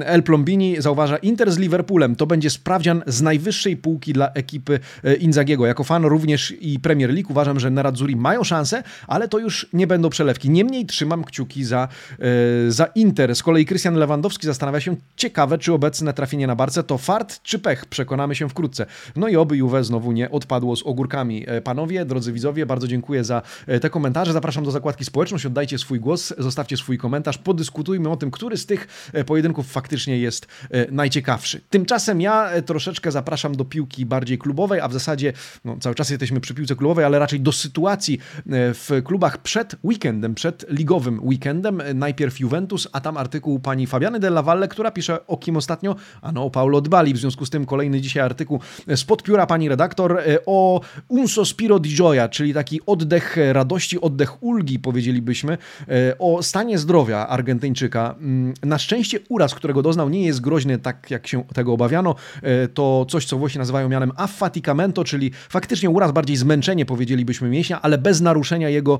El 0.05 0.23
Plombini 0.23 0.81
zauważa, 0.81 1.17
Inter 1.17 1.51
z 1.51 1.57
Liverpoolem 1.57 2.15
to 2.15 2.27
będzie 2.27 2.49
sprawdzian 2.49 3.03
z 3.07 3.21
najwyższej 3.21 3.77
półki 3.77 4.13
dla 4.13 4.31
ekipy 4.33 4.79
Inzagiego. 5.19 5.65
Jako 5.65 5.83
fan 5.83 6.05
również 6.05 6.53
i 6.59 6.79
Premier 6.79 7.13
League 7.13 7.31
uważam, 7.31 7.59
że 7.59 7.71
Nerazzurri 7.71 8.15
mają 8.15 8.43
szansę, 8.43 8.83
ale 9.07 9.27
to 9.27 9.39
już 9.39 9.67
nie 9.73 9.87
będą 9.87 10.09
przelewki 10.36 10.50
Niemniej 10.50 10.86
trzymam 10.86 11.24
kciuki 11.24 11.63
za, 11.63 11.88
e, 12.20 12.72
za 12.72 12.86
Inter. 12.86 13.36
Z 13.36 13.44
kolei 13.44 13.65
Krystian 13.65 13.96
Lewandowski 13.96 14.48
zastanawia 14.48 14.80
się, 14.80 14.96
ciekawe, 15.15 15.58
czy 15.58 15.74
obecne 15.74 16.13
trafienie 16.13 16.48
na 16.48 16.56
Barce 16.56 16.84
to 16.84 16.98
fart 16.98 17.44
czy 17.44 17.60
pech. 17.60 17.86
Przekonamy 17.86 18.36
się 18.36 18.50
wkrótce. 18.50 18.86
No 19.15 19.27
i 19.27 19.36
oby 19.36 19.58
Juve 19.58 19.84
znowu 19.84 20.12
nie 20.12 20.32
odpadło 20.32 20.75
z 20.75 20.84
ogórkami. 20.84 21.44
E, 21.48 21.62
panowie, 21.62 22.06
drodzy 22.06 22.34
widzowie, 22.34 22.65
bardzo 22.65 22.88
dziękuję 22.88 23.24
za 23.24 23.42
e, 23.68 23.80
te 23.80 23.89
komentarze. 23.89 24.34
Zapraszam 24.34 24.63
do 24.63 24.72
zakładki 24.72 25.06
społeczność, 25.06 25.46
oddajcie 25.46 25.77
swój 25.77 26.00
głos, 26.00 26.34
zostawcie 26.38 26.77
swój 26.77 26.98
komentarz, 26.98 27.38
podyskutujmy 27.38 28.10
o 28.10 28.18
tym, 28.18 28.32
który 28.32 28.58
z 28.58 28.65
tych 28.65 29.12
pojedynków 29.25 29.72
faktycznie 29.72 30.18
jest 30.18 30.48
najciekawszy. 30.92 31.62
Tymczasem 31.70 32.22
ja 32.22 32.62
troszeczkę 32.65 33.12
zapraszam 33.12 33.56
do 33.56 33.65
piłki 33.65 34.06
bardziej 34.06 34.38
klubowej, 34.38 34.80
a 34.80 34.88
w 34.88 34.94
zasadzie 34.94 35.34
no, 35.65 35.77
cały 35.80 35.96
czas 35.96 36.10
jesteśmy 36.10 36.39
przy 36.39 36.54
piłce 36.54 36.75
klubowej, 36.75 37.06
ale 37.06 37.20
raczej 37.20 37.39
do 37.39 37.51
sytuacji 37.51 38.20
w 38.46 39.01
klubach 39.04 39.38
przed 39.38 39.75
weekendem 39.84 40.25
weekendem, 40.25 40.36
przed 40.36 40.65
ligowym 40.70 41.20
weekendem. 41.24 41.82
Najpierw 41.94 42.39
Juventus, 42.39 42.88
a 42.91 43.01
tam 43.01 43.17
artykuł 43.17 43.60
pani 43.60 43.88
Fabiany 43.88 44.20
Della 44.20 44.41
Valle, 44.41 44.67
która 44.67 44.91
pisze 44.91 45.27
o 45.27 45.38
kim 45.38 45.58
ostatnio? 45.58 45.96
Ano 46.22 46.44
o 46.44 46.50
Paulo 46.50 46.82
Dbali. 46.82 47.13
W 47.13 47.17
związku 47.17 47.46
z 47.46 47.50
tym 47.50 47.65
kolejny 47.65 48.01
dzisiaj 48.01 48.24
artykuł 48.24 48.60
spod 48.96 49.24
pióra 49.24 49.46
pani 49.46 49.70
redaktor 49.70 50.20
e, 50.20 50.38
o 50.46 50.82
un 51.08 51.27
sospiro 51.27 51.79
di 51.79 51.96
gioia, 51.96 52.29
czyli 52.29 52.53
taki 52.53 52.82
oddech 52.86 53.38
radości, 53.51 54.01
oddech 54.01 54.44
ulgi, 54.44 54.79
powiedzielibyśmy, 54.79 55.58
e, 55.88 56.17
o 56.20 56.44
stanie 56.44 56.77
zdrowia 56.77 57.27
Argentyńczyka. 57.27 58.15
Mm, 58.20 58.53
na 58.63 58.77
szczęście 58.77 59.20
uraz, 59.29 59.55
którego 59.55 59.82
doznał, 59.82 60.10
nie 60.10 60.25
jest 60.25 60.41
groźny 60.41 60.77
tak, 60.79 61.12
jak 61.12 61.27
się 61.27 61.44
tego 61.53 61.74
obawiano. 61.74 62.15
E, 62.41 62.67
to 62.67 63.05
coś, 63.10 63.25
co 63.25 63.38
Włosi 63.38 63.58
nazywają 63.58 63.89
mianem 63.89 64.12
affaticamento, 64.15 65.03
czyli 65.03 65.32
faktycznie 65.50 65.89
uraz, 65.89 66.12
bardziej 66.12 66.38
zmęczenie, 66.38 66.86
powiedzielibyśmy, 66.86 67.50
mięśnia, 67.50 67.82
ale 67.82 67.98
bez 67.98 68.22
naruszenia 68.22 68.70
jego 68.70 69.00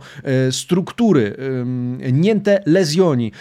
struktury 0.52 1.15
struktury, 1.16 1.36
niente 2.14 2.62
lesioni. 2.66 3.32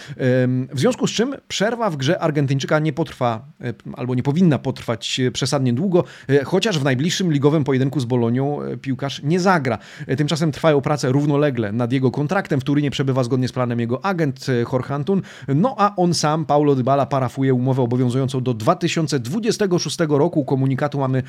W 0.69 0.79
związku 0.79 1.07
z 1.07 1.11
czym 1.11 1.35
przerwa 1.47 1.89
w 1.89 1.97
grze 1.97 2.19
Argentyńczyka 2.19 2.79
nie 2.79 2.93
potrwa, 2.93 3.45
e, 3.61 3.73
albo 3.93 4.15
nie 4.15 4.23
powinna 4.23 4.59
potrwać 4.59 5.19
e, 5.19 5.31
przesadnie 5.31 5.73
długo, 5.73 6.03
e, 6.29 6.43
chociaż 6.43 6.79
w 6.79 6.83
najbliższym 6.83 7.31
ligowym 7.31 7.63
pojedynku 7.63 7.99
z 7.99 8.05
Bolonią 8.05 8.59
piłkarz 8.81 9.21
nie 9.23 9.39
zagra. 9.39 9.77
Tymczasem 10.17 10.51
trwają 10.51 10.81
prace 10.81 11.11
równolegle 11.11 11.71
nad 11.71 11.91
jego 11.91 12.11
kontraktem. 12.11 12.61
W 12.61 12.63
Turynie 12.63 12.91
przebywa 12.91 13.23
zgodnie 13.23 13.47
z 13.47 13.51
planem 13.51 13.79
jego 13.79 14.05
agent 14.05 14.45
Jorge 14.73 14.91
Antun, 14.91 15.21
no 15.47 15.75
a 15.77 15.95
on 15.95 16.13
sam, 16.13 16.45
Paulo 16.45 16.75
Dybala, 16.75 17.05
parafuje 17.05 17.53
umowę 17.53 17.81
obowiązującą 17.81 18.43
do 18.43 18.53
2026 18.53 19.97
roku. 20.09 20.45
Komunikatu 20.45 20.99
mamy 20.99 21.23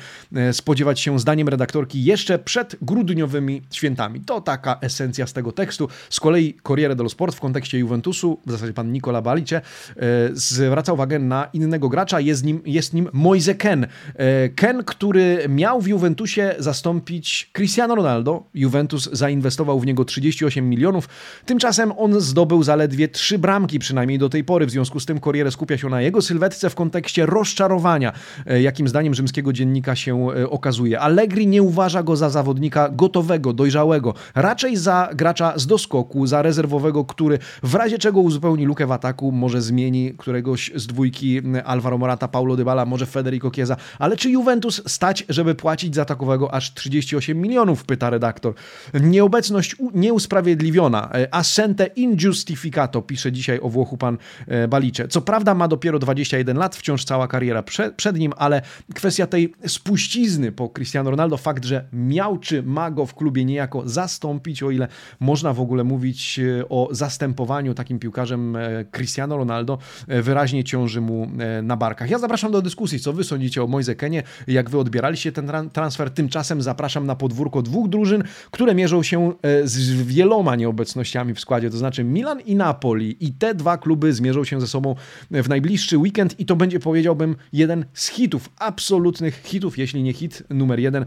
spodziewać 0.51 0.99
się, 0.99 1.19
zdaniem 1.19 1.47
redaktorki, 1.47 2.03
jeszcze 2.03 2.39
przed 2.39 2.75
grudniowymi 2.81 3.61
świętami. 3.71 4.21
To 4.21 4.41
taka 4.41 4.77
esencja 4.81 5.27
z 5.27 5.33
tego 5.33 5.51
tekstu. 5.51 5.87
Z 6.09 6.19
kolei 6.19 6.36
kolei 6.37 6.53
Corriere 6.63 6.95
dello 6.95 7.09
Sport 7.09 7.35
w 7.35 7.39
kontekście 7.39 7.79
Juventusu, 7.79 8.39
w 8.45 8.51
zasadzie 8.51 8.73
pan 8.73 8.91
Nicola 8.91 9.21
Balicie, 9.21 9.57
e, 9.57 10.01
zwraca 10.33 10.93
uwagę 10.93 11.19
na 11.19 11.47
innego 11.53 11.89
gracza, 11.89 12.19
jest 12.19 12.43
nim, 12.43 12.61
jest 12.65 12.93
nim 12.93 13.09
Moise 13.13 13.55
Ken. 13.55 13.87
E, 14.15 14.49
Ken, 14.49 14.83
który 14.83 15.45
miał 15.49 15.81
w 15.81 15.87
Juventusie 15.87 16.55
zastąpić 16.59 17.49
Cristiano 17.53 17.95
Ronaldo. 17.95 18.43
Juventus 18.53 19.09
zainwestował 19.11 19.79
w 19.79 19.85
niego 19.85 20.05
38 20.05 20.69
milionów. 20.69 21.09
Tymczasem 21.45 21.91
on 21.97 22.21
zdobył 22.21 22.63
zaledwie 22.63 23.07
trzy 23.07 23.39
bramki, 23.39 23.79
przynajmniej 23.79 24.19
do 24.19 24.29
tej 24.29 24.43
pory. 24.43 24.65
W 24.65 24.71
związku 24.71 24.99
z 24.99 25.05
tym 25.05 25.19
Corriere 25.19 25.51
skupia 25.51 25.77
się 25.77 25.89
na 25.89 26.01
jego 26.01 26.21
sylwetce 26.21 26.69
w 26.69 26.75
kontekście 26.75 27.25
rozczarowania, 27.25 28.13
e, 28.45 28.61
jakim 28.61 28.87
zdaniem 28.87 29.13
rzymskiego 29.13 29.53
dziennika 29.53 29.95
się 29.95 30.27
okazuje. 30.49 30.99
Allegri 30.99 31.47
nie 31.47 31.63
uważa 31.63 32.03
go 32.03 32.15
za 32.15 32.29
zawodnika 32.29 32.89
gotowego, 32.89 33.53
dojrzałego, 33.53 34.13
raczej 34.35 34.77
za 34.77 35.09
gracza 35.15 35.53
z 35.55 35.67
doskoku, 35.67 36.26
za 36.27 36.41
rezerwowego, 36.41 37.05
który 37.05 37.39
w 37.63 37.75
razie 37.75 37.97
czego 37.97 38.19
uzupełni 38.19 38.65
lukę 38.65 38.87
w 38.87 38.91
ataku, 38.91 39.31
może 39.31 39.61
zmieni 39.61 40.13
któregoś 40.17 40.71
z 40.75 40.87
dwójki 40.87 41.41
Alvaro 41.65 41.97
Morata, 41.97 42.27
Paulo 42.27 42.55
Dybala, 42.55 42.85
może 42.85 43.05
Federico 43.05 43.51
Chiesa. 43.51 43.77
Ale 43.99 44.17
czy 44.17 44.29
Juventus 44.29 44.81
stać, 44.87 45.25
żeby 45.29 45.55
płacić 45.55 45.95
za 45.95 46.05
takowego 46.05 46.53
aż 46.53 46.73
38 46.73 47.41
milionów, 47.41 47.85
pyta 47.85 48.09
redaktor. 48.09 48.53
Nieobecność 48.93 49.75
nieusprawiedliwiona. 49.93 51.09
E, 51.13 51.35
assente 51.35 51.85
injustificato, 51.85 53.01
pisze 53.01 53.31
dzisiaj 53.31 53.59
o 53.59 53.69
Włochu 53.69 53.97
pan 53.97 54.17
e, 54.47 54.67
Balicze. 54.67 55.07
Co 55.07 55.21
prawda 55.21 55.55
ma 55.55 55.67
dopiero 55.67 55.99
21 55.99 56.57
lat, 56.57 56.75
wciąż 56.75 57.05
cała 57.05 57.27
kariera 57.27 57.63
przed, 57.63 57.95
przed 57.95 58.17
nim, 58.17 58.33
ale 58.37 58.61
kwestia 58.95 59.27
tej 59.27 59.53
spuścizny 59.67 60.51
po 60.51 60.69
Cristiano 60.69 61.11
Ronaldo, 61.11 61.37
fakt, 61.37 61.65
że 61.65 61.85
miał 61.93 62.37
czy 62.37 62.63
ma 62.63 62.91
go 62.91 63.05
w 63.05 63.15
klubie 63.15 63.45
niejako 63.45 63.89
zastąpić, 63.89 64.63
o 64.63 64.71
ile 64.71 64.87
można 65.19 65.53
w 65.53 65.59
ogóle 65.59 65.83
mówić 65.83 66.16
mówić 66.17 66.39
e, 66.39 66.69
o 66.69 66.89
zastępowaniu 66.91 67.73
takim 67.73 67.99
piłkarzem 67.99 68.55
e, 68.55 68.85
Cristiano 68.85 69.37
Ronaldo, 69.37 69.77
e, 70.07 70.21
wyraźnie 70.21 70.63
ciąży 70.63 71.01
mu 71.01 71.31
na 71.63 71.77
barkach. 71.77 72.09
Ja 72.09 72.19
zapraszam 72.19 72.51
do 72.51 72.61
dyskusji, 72.61 72.99
co 72.99 73.13
wy 73.13 73.23
sądzicie 73.23 73.63
o 73.63 73.67
Moise 73.67 73.95
Kenie, 73.95 74.23
jak 74.47 74.69
wy 74.69 74.79
odbieraliście 74.79 75.31
ten 75.31 75.51
transfer. 75.73 76.09
Tymczasem 76.11 76.61
zapraszam 76.61 77.05
na 77.05 77.15
podwórko 77.15 77.61
dwóch 77.61 77.89
drużyn, 77.89 78.23
które 78.51 78.75
mierzą 78.75 79.03
się 79.03 79.33
z 79.63 79.89
wieloma 79.89 80.55
nieobecnościami 80.55 81.33
w 81.33 81.39
składzie, 81.39 81.69
to 81.69 81.77
znaczy 81.77 82.03
Milan 82.03 82.41
i 82.41 82.55
Napoli. 82.55 83.17
I 83.19 83.33
te 83.33 83.55
dwa 83.55 83.77
kluby 83.77 84.13
zmierzą 84.13 84.43
się 84.43 84.61
ze 84.61 84.67
sobą 84.67 84.95
w 85.31 85.49
najbliższy 85.49 85.97
weekend 85.97 86.39
i 86.39 86.45
to 86.45 86.55
będzie, 86.55 86.79
powiedziałbym, 86.79 87.35
jeden 87.53 87.85
z 87.93 88.07
hitów, 88.07 88.49
absolutnych 88.59 89.41
hitów, 89.43 89.77
jeśli 89.77 90.03
nie 90.03 90.13
hit 90.13 90.43
numer 90.49 90.79
jeden 90.79 91.05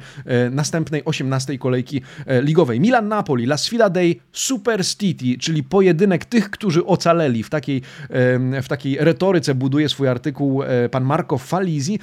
następnej 0.51 1.05
18 1.05 1.59
kolejki 1.59 2.03
ligowej. 2.43 2.81
Milan-Napoli, 2.81 3.45
La 3.45 3.57
Sfida 3.57 3.91
dei 3.91 4.21
Superstar 4.33 5.00
Czyli 5.41 5.63
pojedynek 5.63 6.25
tych, 6.25 6.51
którzy 6.51 6.87
ocaleli. 6.87 7.43
W 7.43 7.51
takiej, 7.51 7.83
w 8.63 8.67
takiej 8.69 8.97
retoryce 9.01 9.55
buduje 9.55 9.89
swój 9.89 10.09
artykuł 10.09 10.63
pan 10.91 11.05
Marco 11.05 11.39
Falizi. 11.39 11.99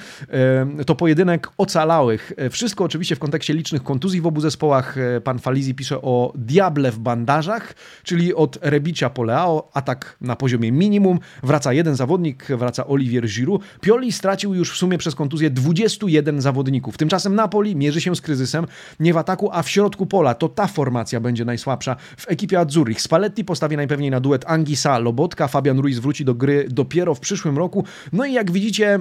To 0.86 0.94
pojedynek 0.94 1.48
ocalałych. 1.58 2.32
Wszystko 2.50 2.84
oczywiście 2.84 3.16
w 3.16 3.18
kontekście 3.18 3.54
licznych 3.54 3.82
kontuzji 3.82 4.20
w 4.20 4.26
obu 4.26 4.40
zespołach. 4.40 4.96
Pan 5.24 5.38
Falizi 5.38 5.74
pisze 5.74 6.02
o 6.02 6.32
diable 6.34 6.90
w 6.90 6.98
bandażach, 6.98 7.74
czyli 8.02 8.34
od 8.34 8.58
Rebicia 8.62 9.10
Poleao, 9.10 9.70
atak 9.74 10.16
na 10.20 10.36
poziomie 10.36 10.72
minimum. 10.72 11.18
Wraca 11.42 11.72
jeden 11.72 11.96
zawodnik, 11.96 12.44
wraca 12.44 12.86
Olivier 12.86 13.26
Giroud. 13.26 13.62
Pioli 13.80 14.12
stracił 14.12 14.54
już 14.54 14.72
w 14.72 14.76
sumie 14.76 14.98
przez 14.98 15.14
kontuzję 15.14 15.50
21 15.50 16.40
zawodników. 16.40 16.96
Tymczasem 16.96 17.34
Napoli 17.34 17.76
mierzy 17.76 18.00
się 18.00 18.16
z 18.16 18.20
kryzysem 18.20 18.66
nie 19.00 19.14
w 19.14 19.16
ataku, 19.16 19.50
a 19.52 19.62
w 19.62 19.68
środku 19.68 20.06
pola. 20.06 20.34
To 20.34 20.48
ta 20.48 20.66
formacja 20.66 21.20
będzie 21.20 21.44
najsłabsza 21.44 21.96
w 22.16 22.30
ekipie 22.30 22.60
Azzurrich. 22.78 23.00
Spalletti 23.00 23.44
postawi 23.44 23.76
najpewniej 23.76 24.10
na 24.10 24.20
duet 24.20 24.44
Angisa 24.46 24.98
Lobotka. 24.98 25.48
Fabian 25.48 25.78
Ruiz 25.78 25.98
wróci 25.98 26.24
do 26.24 26.34
gry 26.34 26.66
dopiero 26.70 27.14
w 27.14 27.20
przyszłym 27.20 27.58
roku. 27.58 27.84
No 28.12 28.24
i 28.24 28.32
jak 28.32 28.50
widzicie, 28.50 28.98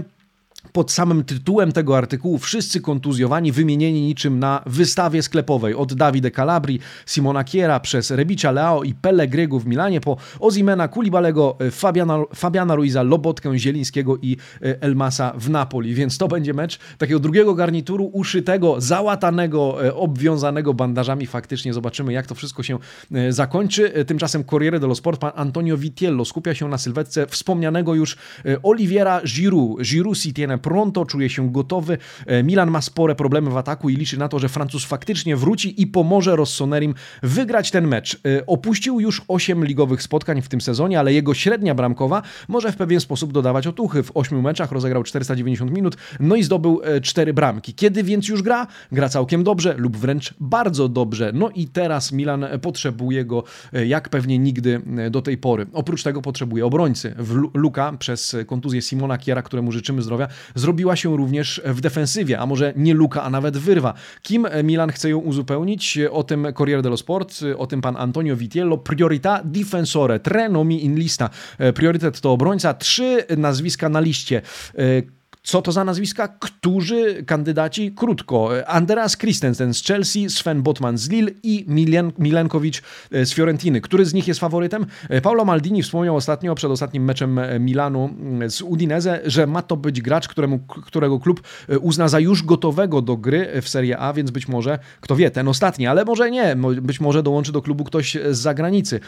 pod 0.71 0.91
samym 0.91 1.23
tytułem 1.23 1.71
tego 1.71 1.97
artykułu 1.97 2.37
wszyscy 2.37 2.81
kontuzjowani, 2.81 3.51
wymienieni 3.51 4.01
niczym 4.01 4.39
na 4.39 4.63
wystawie 4.65 5.23
sklepowej. 5.23 5.75
Od 5.75 5.93
Davide 5.93 6.31
Calabri, 6.31 6.79
Simona 7.05 7.43
Kiera, 7.43 7.79
przez 7.79 8.11
Rebicia 8.11 8.51
Leao 8.51 8.83
i 8.83 8.93
Pellegrego 8.93 9.59
w 9.59 9.65
Milanie, 9.65 10.01
po 10.01 10.17
Ozimena, 10.39 10.87
Kulibalego, 10.87 11.57
Fabiana, 11.71 12.23
Fabiana 12.35 12.75
Ruiza, 12.75 13.03
Lobotkę, 13.03 13.59
Zielińskiego 13.59 14.17
i 14.21 14.37
e, 14.61 14.81
Elmasa 14.81 15.33
w 15.37 15.49
Napoli. 15.49 15.93
Więc 15.93 16.17
to 16.17 16.27
będzie 16.27 16.53
mecz 16.53 16.79
takiego 16.97 17.19
drugiego 17.19 17.55
garnituru, 17.55 18.05
uszytego, 18.05 18.81
załatanego, 18.81 19.85
e, 19.85 19.95
obwiązanego 19.95 20.73
bandażami. 20.73 21.25
Faktycznie 21.25 21.73
zobaczymy, 21.73 22.13
jak 22.13 22.27
to 22.27 22.35
wszystko 22.35 22.63
się 22.63 22.77
e, 23.11 23.31
zakończy. 23.31 24.05
Tymczasem 24.07 24.43
Corriere 24.43 24.79
dello 24.79 24.95
Sport, 24.95 25.21
pan 25.21 25.31
Antonio 25.35 25.77
Vitiello 25.77 26.25
skupia 26.25 26.55
się 26.55 26.67
na 26.67 26.77
sylwetce 26.77 27.27
wspomnianego 27.27 27.95
już 27.95 28.17
Oliviera 28.63 29.21
Giroud. 29.21 29.81
Giroud 29.81 30.17
Pronto, 30.61 31.05
czuje 31.05 31.29
się 31.29 31.51
gotowy. 31.51 31.97
E, 32.25 32.43
Milan 32.43 32.71
ma 32.71 32.81
spore 32.81 33.15
problemy 33.15 33.49
w 33.49 33.57
ataku 33.57 33.89
i 33.89 33.95
liczy 33.95 34.19
na 34.19 34.29
to, 34.29 34.39
że 34.39 34.49
Francuz 34.49 34.85
faktycznie 34.85 35.35
wróci 35.35 35.81
i 35.81 35.87
pomoże 35.87 36.35
Rossonerim 36.35 36.93
wygrać 37.23 37.71
ten 37.71 37.87
mecz. 37.87 38.15
E, 38.15 38.45
opuścił 38.45 38.99
już 38.99 39.21
8 39.27 39.65
ligowych 39.65 40.03
spotkań 40.03 40.41
w 40.41 40.47
tym 40.47 40.61
sezonie, 40.61 40.99
ale 40.99 41.13
jego 41.13 41.33
średnia 41.33 41.75
bramkowa 41.75 42.21
może 42.47 42.71
w 42.71 42.75
pewien 42.75 42.99
sposób 42.99 43.33
dodawać 43.33 43.67
otuchy. 43.67 44.03
W 44.03 44.11
8 44.13 44.41
meczach 44.41 44.71
rozegrał 44.71 45.03
490 45.03 45.71
minut, 45.71 45.97
no 46.19 46.35
i 46.35 46.43
zdobył 46.43 46.81
4 47.01 47.29
e, 47.29 47.33
bramki. 47.33 47.73
Kiedy 47.73 48.03
więc 48.03 48.27
już 48.27 48.41
gra? 48.41 48.67
Gra 48.91 49.09
całkiem 49.09 49.43
dobrze 49.43 49.75
lub 49.77 49.97
wręcz 49.97 50.33
bardzo 50.39 50.89
dobrze. 50.89 51.31
No 51.33 51.49
i 51.49 51.67
teraz 51.67 52.11
Milan 52.11 52.45
potrzebuje 52.61 53.25
go 53.25 53.43
jak 53.87 54.09
pewnie 54.09 54.39
nigdy 54.39 54.81
do 55.11 55.21
tej 55.21 55.37
pory. 55.37 55.65
Oprócz 55.73 56.03
tego 56.03 56.21
potrzebuje 56.21 56.65
obrońcy. 56.65 57.15
Luka 57.53 57.93
przez 57.99 58.35
kontuzję 58.47 58.81
Simona 58.81 59.17
Kiera, 59.17 59.41
któremu 59.41 59.71
życzymy 59.71 60.01
zdrowia, 60.01 60.27
zrobiła 60.55 60.95
się 60.95 61.17
również 61.17 61.61
w 61.65 61.81
defensywie, 61.81 62.39
a 62.39 62.45
może 62.45 62.73
nie 62.75 62.93
luka, 62.93 63.23
a 63.23 63.29
nawet 63.29 63.57
wyrwa. 63.57 63.93
Kim 64.21 64.47
Milan 64.63 64.91
chce 64.91 65.09
ją 65.09 65.17
uzupełnić? 65.17 65.99
O 66.11 66.23
tym 66.23 66.47
Corriere 66.57 66.81
dello 66.81 66.97
Sport, 66.97 67.39
o 67.57 67.67
tym 67.67 67.81
pan 67.81 67.97
Antonio 67.97 68.35
Vitiello. 68.35 68.77
Priorità 68.77 69.41
difensore, 69.45 70.19
tre 70.19 70.49
nomi 70.49 70.85
in 70.85 70.95
lista. 70.95 71.29
Priorytet 71.75 72.21
to 72.21 72.31
obrońca, 72.31 72.73
trzy 72.73 73.25
nazwiska 73.37 73.89
na 73.89 73.99
liście. 73.99 74.41
Co 75.47 75.61
to 75.61 75.71
za 75.71 75.83
nazwiska? 75.83 76.27
Którzy 76.27 77.23
kandydaci? 77.23 77.91
Krótko. 77.91 78.49
Andreas 78.67 79.17
Christensen 79.17 79.73
z 79.73 79.83
Chelsea, 79.83 80.29
Sven 80.29 80.61
Botman 80.61 80.97
z 80.97 81.09
Lille 81.09 81.31
i 81.43 81.65
Milen, 81.67 82.11
Milenkowicz 82.17 82.81
e, 83.11 83.25
z 83.25 83.33
Fiorentiny. 83.33 83.81
Który 83.81 84.05
z 84.05 84.13
nich 84.13 84.27
jest 84.27 84.39
faworytem? 84.39 84.85
E, 85.09 85.21
Paulo 85.21 85.45
Maldini 85.45 85.83
wspomniał 85.83 86.15
ostatnio, 86.15 86.55
przed 86.55 86.71
ostatnim 86.71 87.03
meczem 87.03 87.39
e, 87.39 87.59
Milanu 87.59 88.05
mm, 88.05 88.51
z 88.51 88.61
Udinese, 88.61 89.19
że 89.25 89.47
ma 89.47 89.61
to 89.61 89.77
być 89.77 90.01
gracz, 90.01 90.27
któremu, 90.27 90.59
którego 90.59 91.19
klub 91.19 91.41
uzna 91.81 92.07
za 92.07 92.19
już 92.19 92.43
gotowego 92.43 93.01
do 93.01 93.17
gry 93.17 93.61
w 93.61 93.69
Serie 93.69 93.97
A, 93.97 94.13
więc 94.13 94.31
być 94.31 94.47
może, 94.47 94.79
kto 95.01 95.15
wie, 95.15 95.31
ten 95.31 95.47
ostatni, 95.47 95.87
ale 95.87 96.05
może 96.05 96.31
nie. 96.31 96.55
Być 96.81 96.99
może 96.99 97.23
dołączy 97.23 97.51
do 97.51 97.61
klubu 97.61 97.83
ktoś 97.83 98.17
z 98.31 98.37
zagranicy. 98.37 98.99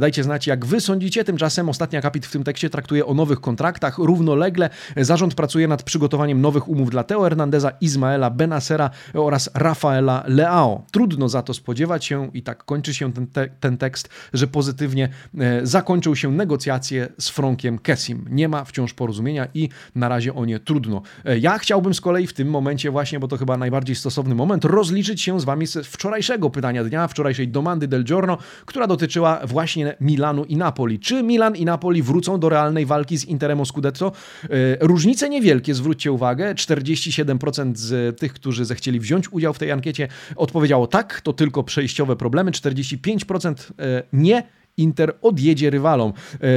Dajcie 0.00 0.24
znać, 0.24 0.46
jak 0.46 0.66
wy 0.66 0.80
sądzicie. 0.80 1.24
Tymczasem 1.24 1.68
ostatni 1.68 1.98
akapit 1.98 2.26
w 2.26 2.32
tym 2.32 2.44
tekście 2.44 2.70
traktuje 2.70 3.06
o 3.06 3.14
nowych 3.14 3.40
kontraktach. 3.40 3.98
Równolegle 3.98 4.70
zarząd 4.96 5.34
pracuje 5.34 5.68
nad 5.68 5.79
nad 5.80 5.84
przygotowaniem 5.84 6.40
nowych 6.40 6.68
umów 6.68 6.90
dla 6.90 7.04
Teo 7.04 7.22
Hernandeza, 7.22 7.72
Ismaela 7.80 8.30
Benasera 8.30 8.90
oraz 9.14 9.50
Rafaela 9.54 10.24
Leao. 10.26 10.84
Trudno 10.92 11.28
za 11.28 11.42
to 11.42 11.54
spodziewać 11.54 12.04
się 12.04 12.30
i 12.34 12.42
tak 12.42 12.64
kończy 12.64 12.94
się 12.94 13.12
ten, 13.12 13.26
te, 13.26 13.48
ten 13.60 13.78
tekst, 13.78 14.08
że 14.32 14.46
pozytywnie 14.46 15.08
e, 15.38 15.66
zakończą 15.66 16.14
się 16.14 16.32
negocjacje 16.32 17.08
z 17.18 17.28
Frankiem 17.28 17.78
Kessim. 17.78 18.24
Nie 18.30 18.48
ma 18.48 18.64
wciąż 18.64 18.94
porozumienia 18.94 19.48
i 19.54 19.68
na 19.94 20.08
razie 20.08 20.34
o 20.34 20.44
nie 20.44 20.58
trudno. 20.58 21.02
E, 21.24 21.38
ja 21.38 21.58
chciałbym 21.58 21.94
z 21.94 22.00
kolei 22.00 22.26
w 22.26 22.32
tym 22.32 22.50
momencie 22.50 22.90
właśnie, 22.90 23.20
bo 23.20 23.28
to 23.28 23.36
chyba 23.36 23.56
najbardziej 23.56 23.96
stosowny 23.96 24.34
moment, 24.34 24.64
rozliczyć 24.64 25.22
się 25.22 25.40
z 25.40 25.44
wami 25.44 25.66
z 25.66 25.86
wczorajszego 25.86 26.50
pytania 26.50 26.84
dnia, 26.84 27.08
wczorajszej 27.08 27.48
domandy 27.48 27.88
del 27.88 28.04
giorno, 28.04 28.38
która 28.66 28.86
dotyczyła 28.86 29.40
właśnie 29.46 29.96
Milanu 30.00 30.44
i 30.44 30.56
Napoli. 30.56 30.98
Czy 30.98 31.22
Milan 31.22 31.56
i 31.56 31.64
Napoli 31.64 32.02
wrócą 32.02 32.40
do 32.40 32.48
realnej 32.48 32.86
walki 32.86 33.18
z 33.18 33.24
Interem 33.24 33.60
o 33.60 33.64
Scudetto? 33.64 34.12
E, 34.44 34.48
różnice 34.80 35.28
niewielkie 35.28 35.59
zwróćcie 35.68 36.12
uwagę, 36.12 36.54
47% 36.54 37.76
z 37.76 38.18
tych, 38.18 38.32
którzy 38.32 38.64
zechcieli 38.64 39.00
wziąć 39.00 39.32
udział 39.32 39.54
w 39.54 39.58
tej 39.58 39.70
ankiecie, 39.72 40.08
odpowiedziało 40.36 40.86
tak, 40.86 41.20
to 41.20 41.32
tylko 41.32 41.62
przejściowe 41.62 42.16
problemy, 42.16 42.50
45% 42.50 43.54
e, 43.78 44.02
nie. 44.12 44.42
Inter 44.76 45.14
odjedzie 45.22 45.70
rywalom. 45.70 46.12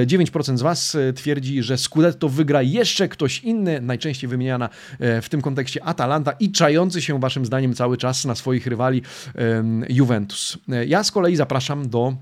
9% 0.06 0.54
e, 0.54 0.58
z 0.58 0.62
Was 0.62 0.96
e, 0.96 1.14
twierdzi, 1.14 1.64
że 1.64 1.78
Scudetto 1.78 2.30
wygra 2.30 2.62
jeszcze 2.62 3.08
ktoś 3.08 3.40
inny, 3.40 3.82
najczęściej 3.82 4.30
wymieniana 4.30 4.70
w 5.00 5.30
tym 5.30 5.42
kontekście 5.42 5.84
Atalanta 5.84 6.32
i 6.32 6.52
czający 6.52 7.02
się 7.02 7.20
Waszym 7.20 7.46
zdaniem 7.46 7.74
cały 7.74 7.98
czas 7.98 8.26
na 8.26 8.36
swoich 8.36 8.68
rywali 8.68 9.02
Juventus. 9.90 10.58
Ja 10.88 11.04
z 11.04 11.12
kolei 11.12 11.36
zapraszam 11.36 11.90
do 11.90 12.14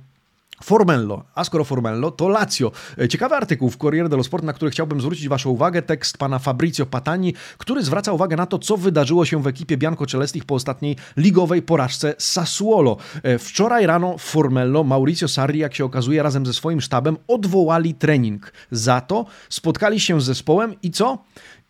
Formello, 0.64 1.24
a 1.36 1.44
skoro 1.44 1.64
Formello, 1.64 2.12
to 2.12 2.28
Lazio. 2.28 2.72
E, 2.98 3.08
ciekawy 3.08 3.36
artykuł 3.36 3.70
w 3.70 3.78
Corriere 3.78 4.10
dello 4.10 4.24
Sport, 4.24 4.44
na 4.44 4.54
który 4.54 4.72
chciałbym 4.72 5.02
zwrócić 5.02 5.28
Waszą 5.28 5.50
uwagę, 5.50 5.82
tekst 5.82 6.18
pana 6.18 6.40
Fabrizio 6.40 6.86
Patani, 6.86 7.34
który 7.58 7.84
zwraca 7.84 8.12
uwagę 8.14 8.36
na 8.36 8.46
to, 8.46 8.60
co 8.60 8.78
wydarzyło 8.78 9.26
się 9.26 9.42
w 9.42 9.48
ekipie 9.48 9.78
Bianco 9.78 10.06
Celestich 10.06 10.46
po 10.46 10.56
ostatniej 10.56 10.96
ligowej 11.18 11.62
porażce 11.62 12.16
Sassuolo. 12.18 12.98
E, 13.24 13.38
wczoraj 13.38 13.86
rano 13.86 14.18
Formello, 14.18 14.84
Mauricio 14.84 15.28
Sarri, 15.28 15.60
jak 15.60 15.76
się 15.76 15.86
okazuje, 15.86 16.24
razem 16.24 16.46
ze 16.46 16.54
swoim 16.54 16.82
sztabem 16.82 17.18
odwołali 17.28 17.94
trening. 17.94 18.54
Za 18.72 19.02
to 19.02 19.26
spotkali 19.50 20.00
się 20.00 20.22
z 20.22 20.26
zespołem 20.26 20.76
i 20.82 20.92
co? 20.92 21.18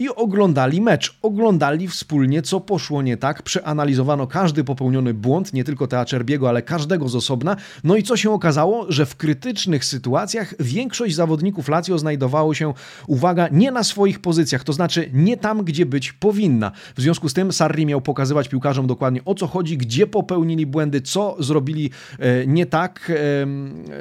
I 0.02 0.10
oglądali 0.10 0.82
mecz. 0.82 1.18
Oglądali 1.22 1.88
wspólnie, 1.88 2.42
co 2.42 2.60
poszło 2.60 3.02
nie 3.02 3.18
tak, 3.18 3.44
przeanalizowano 3.44 4.28
każdy 4.28 4.64
popełniony 4.64 5.14
błąd, 5.14 5.54
nie 5.54 5.64
tylko 5.64 5.88
Teaczerbiego, 5.88 6.50
ale 6.50 6.62
każdego 6.62 7.10
z 7.10 7.16
osobna. 7.16 7.56
No 7.84 7.96
i 7.96 8.04
co 8.04 8.18
się 8.18 8.32
okazało? 8.32 8.86
Że 8.90 9.06
w 9.06 9.16
krytycznych 9.16 9.86
sytuacjach 9.86 10.54
większość 10.60 11.16
zawodników 11.16 11.70
Lazio 11.70 11.98
znajdowało 11.98 12.54
się, 12.54 12.74
uwaga, 13.08 13.48
nie 13.52 13.72
na 13.72 13.84
swoich 13.84 14.20
pozycjach, 14.20 14.64
to 14.64 14.74
znaczy 14.74 15.10
nie 15.14 15.38
tam, 15.38 15.64
gdzie 15.64 15.86
być 15.86 16.14
powinna. 16.14 16.72
W 16.96 17.02
związku 17.02 17.30
z 17.30 17.34
tym 17.34 17.52
Sarri 17.52 17.86
miał 17.86 18.02
pokazywać 18.02 18.50
piłkarzom 18.50 18.88
dokładnie 18.88 19.22
o 19.26 19.36
co 19.36 19.48
chodzi, 19.48 19.78
gdzie 19.78 20.08
popełnili 20.08 20.66
błędy, 20.66 21.02
co 21.02 21.36
zrobili 21.40 21.90
e, 22.20 22.48
nie 22.48 22.66
tak, 22.66 23.12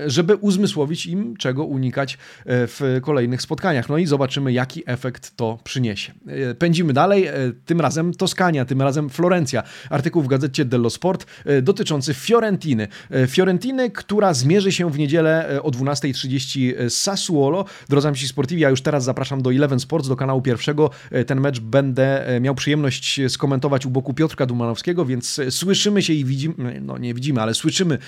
żeby 0.07 0.37
uzmysłowić 0.37 1.07
im, 1.07 1.37
czego 1.37 1.65
unikać 1.65 2.15
e, 2.15 2.17
w 2.47 3.01
kolejnych 3.03 3.43
spotkaniach. 3.43 3.89
No 3.89 3.99
i 3.99 4.07
zobaczymy, 4.07 4.53
jaki 4.53 4.83
efekt 4.87 5.37
to 5.37 5.59
przyniesie 5.65 5.90
E, 6.27 6.55
pędzimy 6.55 6.93
dalej, 6.93 7.27
e, 7.27 7.33
tym 7.65 7.81
razem 7.81 8.15
Toskania, 8.15 8.65
tym 8.65 8.83
razem 8.83 9.11
Florencja. 9.11 9.63
Artykuł 9.91 10.23
w 10.23 10.27
gazecie 10.27 10.65
dello 10.65 10.91
Sport 10.91 11.27
e, 11.45 11.63
dotyczący 11.63 12.15
Fiorentiny. 12.15 12.89
Fiorentiny, 13.27 13.91
która 13.91 14.35
zmierzy 14.35 14.73
się 14.73 14.91
w 14.91 14.99
niedzielę 14.99 15.61
o 15.63 15.71
12.30 15.71 16.91
z 16.91 16.95
Sassuolo. 16.95 17.65
Drodzy 17.89 18.09
amici 18.09 18.29
sportivi, 18.29 18.63
ja 18.63 18.71
już 18.71 18.83
teraz 18.83 19.05
zapraszam 19.05 19.43
do 19.43 19.53
Eleven 19.53 19.81
Sports, 19.81 20.09
do 20.09 20.17
kanału 20.17 20.43
pierwszego. 20.43 20.91
Ten 21.27 21.41
mecz 21.41 21.61
będę 21.61 22.27
miał 22.41 22.55
przyjemność 22.55 23.21
skomentować 23.29 23.87
u 23.87 23.91
boku 23.91 24.15
Piotrka 24.15 24.47
Dumanowskiego, 24.47 25.05
więc 25.05 25.41
słyszymy 25.51 26.03
się 26.03 26.13
i 26.13 26.25
widzimy, 26.25 26.81
no 26.81 26.99
nie 26.99 27.15
widzimy, 27.15 27.43
ale 27.43 27.55
słyszymy 27.55 27.99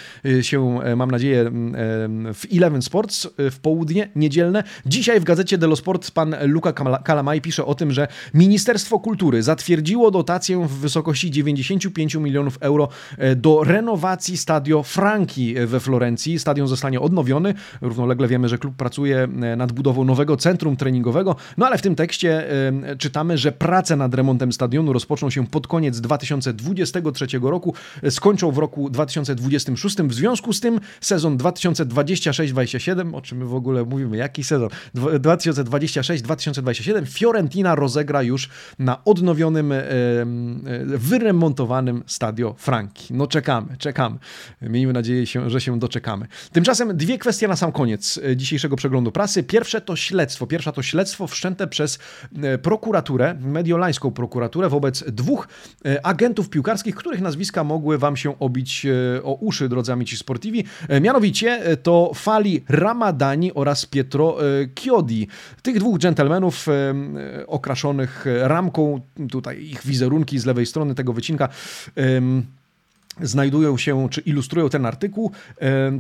się, 0.42 0.80
mam 0.96 1.10
nadzieję, 1.10 1.50
w 2.34 2.42
Eleven 2.52 2.82
Sports 2.82 3.28
w 3.38 3.58
południe 3.58 4.08
niedzielne. 4.16 4.64
Dzisiaj 4.86 5.20
w 5.20 5.24
gazecie 5.24 5.58
dello 5.58 5.76
Sport 5.76 6.10
pan 6.10 6.36
Luca 6.42 6.72
Calamai 7.06 7.40
pisze 7.40 7.64
o 7.64 7.71
o 7.72 7.74
tym, 7.74 7.92
że 7.92 8.08
Ministerstwo 8.34 8.98
Kultury 8.98 9.42
zatwierdziło 9.42 10.10
dotację 10.10 10.66
w 10.66 10.70
wysokości 10.70 11.30
95 11.30 12.14
milionów 12.14 12.58
euro 12.60 12.88
e, 13.18 13.36
do 13.36 13.64
renowacji 13.64 14.36
Stadio 14.36 14.82
Franki 14.82 15.54
we 15.66 15.80
Florencji. 15.80 16.38
Stadion 16.38 16.68
zostanie 16.68 17.00
odnowiony. 17.00 17.54
Równolegle 17.80 18.28
wiemy, 18.28 18.48
że 18.48 18.58
klub 18.58 18.76
pracuje 18.76 19.28
e, 19.42 19.56
nad 19.56 19.72
budową 19.72 20.04
nowego 20.04 20.36
centrum 20.36 20.76
treningowego. 20.76 21.36
No 21.56 21.66
ale 21.66 21.78
w 21.78 21.82
tym 21.82 21.94
tekście 21.94 22.46
czytamy, 22.98 23.38
że 23.38 23.52
prace 23.52 23.96
nad 23.96 24.14
remontem 24.14 24.52
stadionu 24.52 24.92
rozpoczną 24.92 25.30
się 25.30 25.46
pod 25.46 25.66
koniec 25.66 26.00
2023 26.00 27.26
roku, 27.42 27.74
skończą 28.10 28.50
w 28.50 28.58
roku 28.58 28.90
2026. 28.90 29.96
W 29.96 30.14
związku 30.14 30.52
z 30.52 30.60
tym 30.60 30.80
sezon 31.00 31.38
2026-27, 31.38 33.14
o 33.14 33.20
czym 33.20 33.38
my 33.38 33.44
w 33.44 33.54
ogóle 33.54 33.84
mówimy, 33.84 34.16
jaki 34.16 34.44
sezon? 34.44 34.68
2026-2027 34.94 37.06
Fiorentina 37.52 37.74
rozegra 37.74 38.22
już 38.22 38.48
na 38.78 39.04
odnowionym, 39.04 39.74
wyremontowanym 40.86 42.02
Stadio 42.06 42.54
Franki. 42.58 43.14
No 43.14 43.26
czekamy, 43.26 43.76
czekamy. 43.78 44.18
Miejmy 44.62 44.92
nadzieję, 44.92 45.26
że 45.46 45.60
się 45.60 45.78
doczekamy. 45.78 46.26
Tymczasem 46.52 46.96
dwie 46.96 47.18
kwestie 47.18 47.48
na 47.48 47.56
sam 47.56 47.72
koniec 47.72 48.20
e, 48.24 48.36
dzisiejszego 48.36 48.76
przeglądu 48.76 49.12
prasy. 49.12 49.42
Pierwsze 49.42 49.80
to 49.80 49.96
śledztwo. 49.96 50.46
Pierwsza 50.46 50.72
to 50.72 50.82
śledztwo 50.82 51.26
wszczęte 51.26 51.66
przez 51.66 51.98
e, 52.42 52.58
prokuraturę, 52.58 53.34
mediolańską 53.34 54.10
prokuraturę 54.10 54.68
wobec 54.68 55.04
dwóch 55.04 55.48
e, 55.84 56.06
agentów 56.06 56.50
piłkarskich, 56.50 56.94
których 56.94 57.20
nazwiska 57.20 57.64
mogły 57.64 57.98
wam 57.98 58.16
się 58.16 58.38
obić 58.38 58.86
o 59.24 59.34
uszy, 59.34 59.68
drodzy 59.68 59.92
amici 59.92 60.16
sportivi. 60.16 60.64
Mianowicie 61.00 61.60
to 61.82 62.12
Fali 62.14 62.64
Ramadani 62.68 63.54
oraz 63.54 63.86
Pietro 63.86 64.36
Chiodi. 64.78 65.28
Tych 65.62 65.78
dwóch 65.78 65.98
dżentelmenów 65.98 66.66
okraszonych 67.46 68.24
ramką, 68.42 69.00
tutaj 69.30 69.62
ich 69.64 69.86
wizerunki 69.86 70.38
z 70.38 70.46
lewej 70.46 70.66
strony 70.66 70.94
tego 70.94 71.12
wycinka 71.12 71.48
znajdują 73.20 73.76
się, 73.76 74.08
czy 74.10 74.20
ilustrują 74.20 74.68
ten 74.68 74.86
artykuł. 74.86 75.30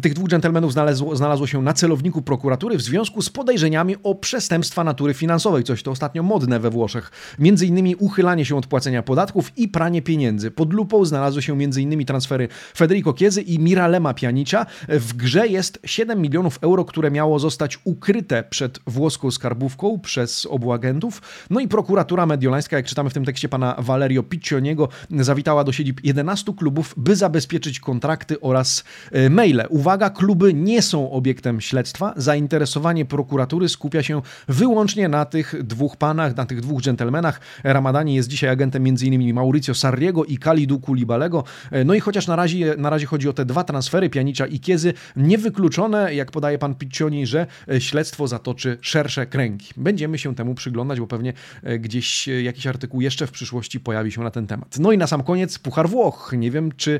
Tych 0.02 0.14
dwóch 0.14 0.28
dżentelmenów 0.28 0.72
znalazło, 0.72 1.16
znalazło 1.16 1.46
się 1.46 1.62
na 1.62 1.72
celowniku 1.72 2.22
prokuratury 2.22 2.76
w 2.76 2.82
związku 2.82 3.22
z 3.22 3.30
podejrzeniami 3.30 3.96
o 4.02 4.14
przestępstwa 4.14 4.84
natury 4.84 5.14
finansowej, 5.14 5.64
coś 5.64 5.82
to 5.82 5.90
ostatnio 5.90 6.22
modne 6.22 6.60
we 6.60 6.70
Włoszech. 6.70 7.10
Między 7.38 7.66
innymi 7.66 7.96
uchylanie 7.96 8.44
się 8.44 8.56
od 8.56 8.66
płacenia 8.66 9.02
podatków 9.02 9.58
i 9.58 9.68
pranie 9.68 10.02
pieniędzy. 10.02 10.50
Pod 10.50 10.72
lupą 10.72 11.04
znalazły 11.04 11.42
się 11.42 11.56
między 11.56 11.82
innymi 11.82 12.06
transfery 12.06 12.48
Federico 12.76 13.12
Chiesy 13.12 13.42
i 13.42 13.58
Miralema 13.58 14.14
Pianicza. 14.14 14.66
W 14.88 15.12
grze 15.12 15.48
jest 15.48 15.78
7 15.84 16.20
milionów 16.20 16.58
euro, 16.62 16.84
które 16.84 17.10
miało 17.10 17.38
zostać 17.38 17.78
ukryte 17.84 18.44
przed 18.50 18.78
włoską 18.86 19.30
skarbówką 19.30 20.00
przez 20.00 20.46
obu 20.46 20.72
agentów. 20.72 21.22
No 21.50 21.60
i 21.60 21.68
prokuratura 21.68 22.26
mediolańska, 22.26 22.76
jak 22.76 22.86
czytamy 22.86 23.10
w 23.10 23.14
tym 23.14 23.24
tekście 23.24 23.48
pana 23.48 23.76
Valerio 23.78 24.22
Piccioniego, 24.22 24.88
zawitała 25.10 25.64
do 25.64 25.72
siedzib 25.72 26.00
11 26.04 26.52
klubów 26.52 26.94
by 27.02 27.16
zabezpieczyć 27.16 27.80
kontrakty 27.80 28.40
oraz 28.40 28.84
e, 29.12 29.30
maile. 29.30 29.62
Uwaga, 29.68 30.10
kluby 30.10 30.54
nie 30.54 30.82
są 30.82 31.10
obiektem 31.10 31.60
śledztwa. 31.60 32.14
Zainteresowanie 32.16 33.04
prokuratury 33.04 33.68
skupia 33.68 34.02
się 34.02 34.22
wyłącznie 34.48 35.08
na 35.08 35.24
tych 35.24 35.62
dwóch 35.62 35.96
panach, 35.96 36.36
na 36.36 36.46
tych 36.46 36.60
dwóch 36.60 36.82
dżentelmenach. 36.82 37.40
Ramadani 37.64 38.14
jest 38.14 38.28
dzisiaj 38.28 38.50
agentem 38.50 38.86
m.in. 38.86 39.34
Mauricio 39.34 39.74
Sarriego 39.74 40.24
i 40.24 40.38
Kalidu 40.38 40.80
Kulibalego. 40.80 41.44
E, 41.70 41.84
no 41.84 41.94
i 41.94 42.00
chociaż 42.00 42.26
na 42.26 42.36
razie, 42.36 42.74
na 42.78 42.90
razie 42.90 43.06
chodzi 43.06 43.28
o 43.28 43.32
te 43.32 43.44
dwa 43.44 43.64
transfery, 43.64 44.10
Pianicza 44.10 44.46
i 44.46 44.60
Kiezy, 44.60 44.94
niewykluczone, 45.16 46.14
jak 46.14 46.30
podaje 46.30 46.58
pan 46.58 46.74
Piccioni, 46.74 47.26
że 47.26 47.46
e, 47.68 47.80
śledztwo 47.80 48.28
zatoczy 48.28 48.78
szersze 48.80 49.26
kręgi. 49.26 49.66
Będziemy 49.76 50.18
się 50.18 50.34
temu 50.34 50.54
przyglądać, 50.54 51.00
bo 51.00 51.06
pewnie 51.06 51.32
gdzieś 51.78 52.28
jakiś 52.28 52.66
artykuł 52.66 53.00
jeszcze 53.00 53.26
w 53.26 53.30
przyszłości 53.30 53.80
pojawi 53.80 54.12
się 54.12 54.20
na 54.20 54.30
ten 54.30 54.46
temat. 54.46 54.78
No 54.78 54.92
i 54.92 54.98
na 54.98 55.06
sam 55.06 55.22
koniec 55.22 55.58
Puchar 55.58 55.88
Włoch. 55.88 56.32
Nie 56.36 56.50
wiem, 56.50 56.72
czy 56.76 56.91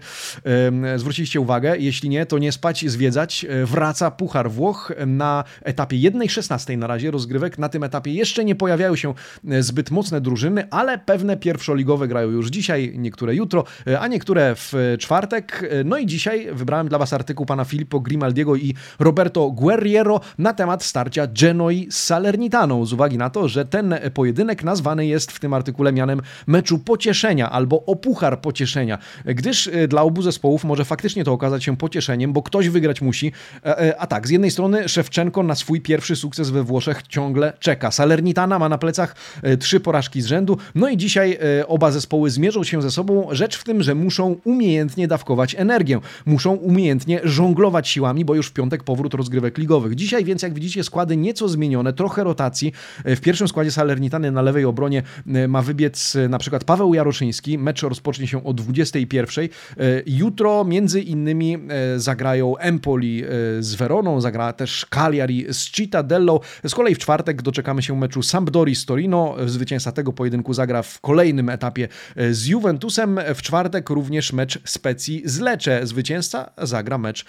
zwróciliście 0.97 1.41
uwagę? 1.41 1.79
Jeśli 1.79 2.09
nie, 2.09 2.27
to 2.27 2.39
nie 2.39 2.53
spać, 2.53 2.91
zwiedzać. 2.91 3.47
E, 3.49 3.67
wraca 3.67 4.11
Puchar 4.11 4.51
Włoch 4.51 4.93
na 5.07 5.45
etapie 5.63 5.97
1.16 5.97 6.79
na 6.79 6.87
razie 6.87 7.11
rozgrywek. 7.11 7.59
Na 7.59 7.69
tym 7.69 7.85
etapie 7.85 8.13
jeszcze 8.13 8.45
nie 8.45 8.55
pojawiają 8.55 8.97
się 8.97 9.15
e, 9.49 9.63
zbyt 9.63 9.91
mocne 9.91 10.21
drużyny, 10.21 10.71
ale 10.71 10.99
pewne 10.99 11.37
pierwszoligowe 11.37 12.09
grają 12.09 12.29
już 12.29 12.49
dzisiaj, 12.49 12.93
niektóre 12.97 13.35
jutro, 13.35 13.65
e, 13.87 14.01
a 14.01 14.09
niektóre 14.09 14.55
w 14.55 14.73
czwartek. 14.99 15.71
No 15.85 15.99
i 15.99 16.07
dzisiaj 16.07 16.49
wybrałem 16.53 16.89
dla 16.89 16.99
Was 16.99 17.13
artykuł 17.13 17.47
pana 17.47 17.65
Filippo 17.65 18.01
Grimaldiego 18.01 18.57
i 18.57 18.75
Roberto 18.99 19.51
Guerriero 19.51 20.21
na 20.39 20.53
temat 20.53 20.85
starcia 20.85 21.27
Genoi 21.27 21.87
z 21.91 21.97
Salernitaną, 21.97 22.87
z 22.87 22.93
uwagi 22.93 23.19
na 23.19 23.31
to, 23.31 23.49
że 23.49 23.65
ten 23.65 23.95
pojedynek 24.15 24.65
nazwany 24.65 25.07
jest 25.07 25.33
w 25.33 25.41
tym 25.41 25.55
artykule 25.55 25.93
mianem 25.93 26.21
meczu 26.47 26.79
pocieszenia 26.79 27.51
albo 27.51 27.85
o 27.87 27.97
puchar 27.97 28.41
pocieszenia, 28.41 28.99
gdyż 29.25 29.71
dla 29.89 30.03
obu 30.03 30.23
zespołów 30.23 30.65
może 30.65 30.85
faktycznie 30.85 31.25
to 31.25 31.33
okazać 31.33 31.65
się 31.65 31.77
pocieszeniem, 31.77 32.33
bo 32.33 32.43
ktoś 32.43 32.69
wygrać 32.69 33.01
musi. 33.01 33.33
E, 33.65 33.79
e, 33.79 34.01
a 34.01 34.07
tak, 34.07 34.27
z 34.27 34.31
jednej 34.31 34.51
strony 34.51 34.89
Szewczenko 34.89 35.43
na 35.43 35.55
swój 35.55 35.81
pierwszy 35.81 36.17
sukces 36.17 36.51
we 36.51 36.63
Włoszech 36.63 37.03
ciągle 37.03 37.53
czeka. 37.59 37.91
Salernitana 37.91 38.59
ma 38.59 38.69
na 38.69 38.79
plecach 38.79 39.17
e, 39.43 39.57
trzy 39.57 39.81
porażki 39.81 40.23
z 40.23 40.27
rzędu, 40.27 40.59
no 40.75 40.89
i 40.89 40.97
dzisiaj 40.97 41.39
oba 41.67 41.91
zespoły 41.91 42.31
zmierzą 42.31 42.65
się 42.65 42.83
ze 42.83 42.91
sobą. 42.91 43.29
Rzecz 43.31 43.59
w 43.59 43.65
tym, 43.65 43.83
że 43.83 43.95
muszą 43.95 44.37
umiejętnie 44.45 45.09
dawkować 45.09 45.55
energię, 45.55 46.01
muszą 46.27 46.53
umiejętnie 46.53 47.21
żonglować 47.25 47.89
siłami, 47.89 48.25
bo 48.25 48.35
już 48.35 48.47
w 48.47 48.53
piątek 48.53 48.85
powrót 48.85 49.15
rozgrywek 49.15 49.59
ligowych. 49.59 49.95
Dzisiaj 49.95 50.25
więc, 50.25 50.43
jak 50.43 50.55
widzicie, 50.55 50.85
składy 50.85 51.17
nieco 51.17 51.49
zmienione, 51.49 51.93
trochę 51.93 52.25
rotacji. 52.25 52.73
W 53.05 53.21
pierwszym 53.21 53.49
składzie 53.49 53.71
Salernitany 53.71 54.31
na 54.31 54.43
lewej 54.43 54.65
obronie 54.65 55.03
ma 55.49 55.63
wybiec 55.63 56.17
na 56.29 56.39
przykład 56.39 56.65
Paweł 56.65 56.95
Jaroszyński. 56.95 57.59
Mecz 57.59 57.83
rozpocznie 57.83 58.27
się 58.27 58.45
o 58.45 58.53
21. 58.53 59.49
E, 59.79 60.03
jutro 60.07 60.65
między 60.65 61.01
innymi 61.01 61.59
e, 61.69 61.99
zagrają 62.01 62.57
Empoli 62.57 63.25
e, 63.25 63.29
z 63.61 63.75
Veroną, 63.75 64.21
zagra 64.21 64.53
też 64.53 64.87
Cagliari 64.91 65.47
z 65.51 65.71
Cittadello. 65.71 66.41
Z 66.65 66.75
kolei 66.75 66.95
w 66.95 66.99
czwartek 66.99 67.43
doczekamy 67.43 67.83
się 67.83 67.97
meczu 67.97 68.23
Sampdori 68.23 68.75
z 68.75 68.87
Torino. 68.87 69.37
Zwycięzca 69.47 69.93
tego 69.93 70.13
pojedynku 70.13 70.55
zagra 70.55 70.83
w 70.83 71.01
kolejnym 71.01 71.49
etapie 71.49 71.89
z 72.31 72.47
Juventusem. 72.47 73.21
W 73.35 73.43
czwartek 73.43 73.91
również 73.91 74.33
mecz 74.33 74.59
Specji 74.65 75.23
z 75.25 75.41
Lecce. 75.41 75.87
Zwycięzca 75.87 76.51
zagra 76.63 76.99
mecz 76.99 77.25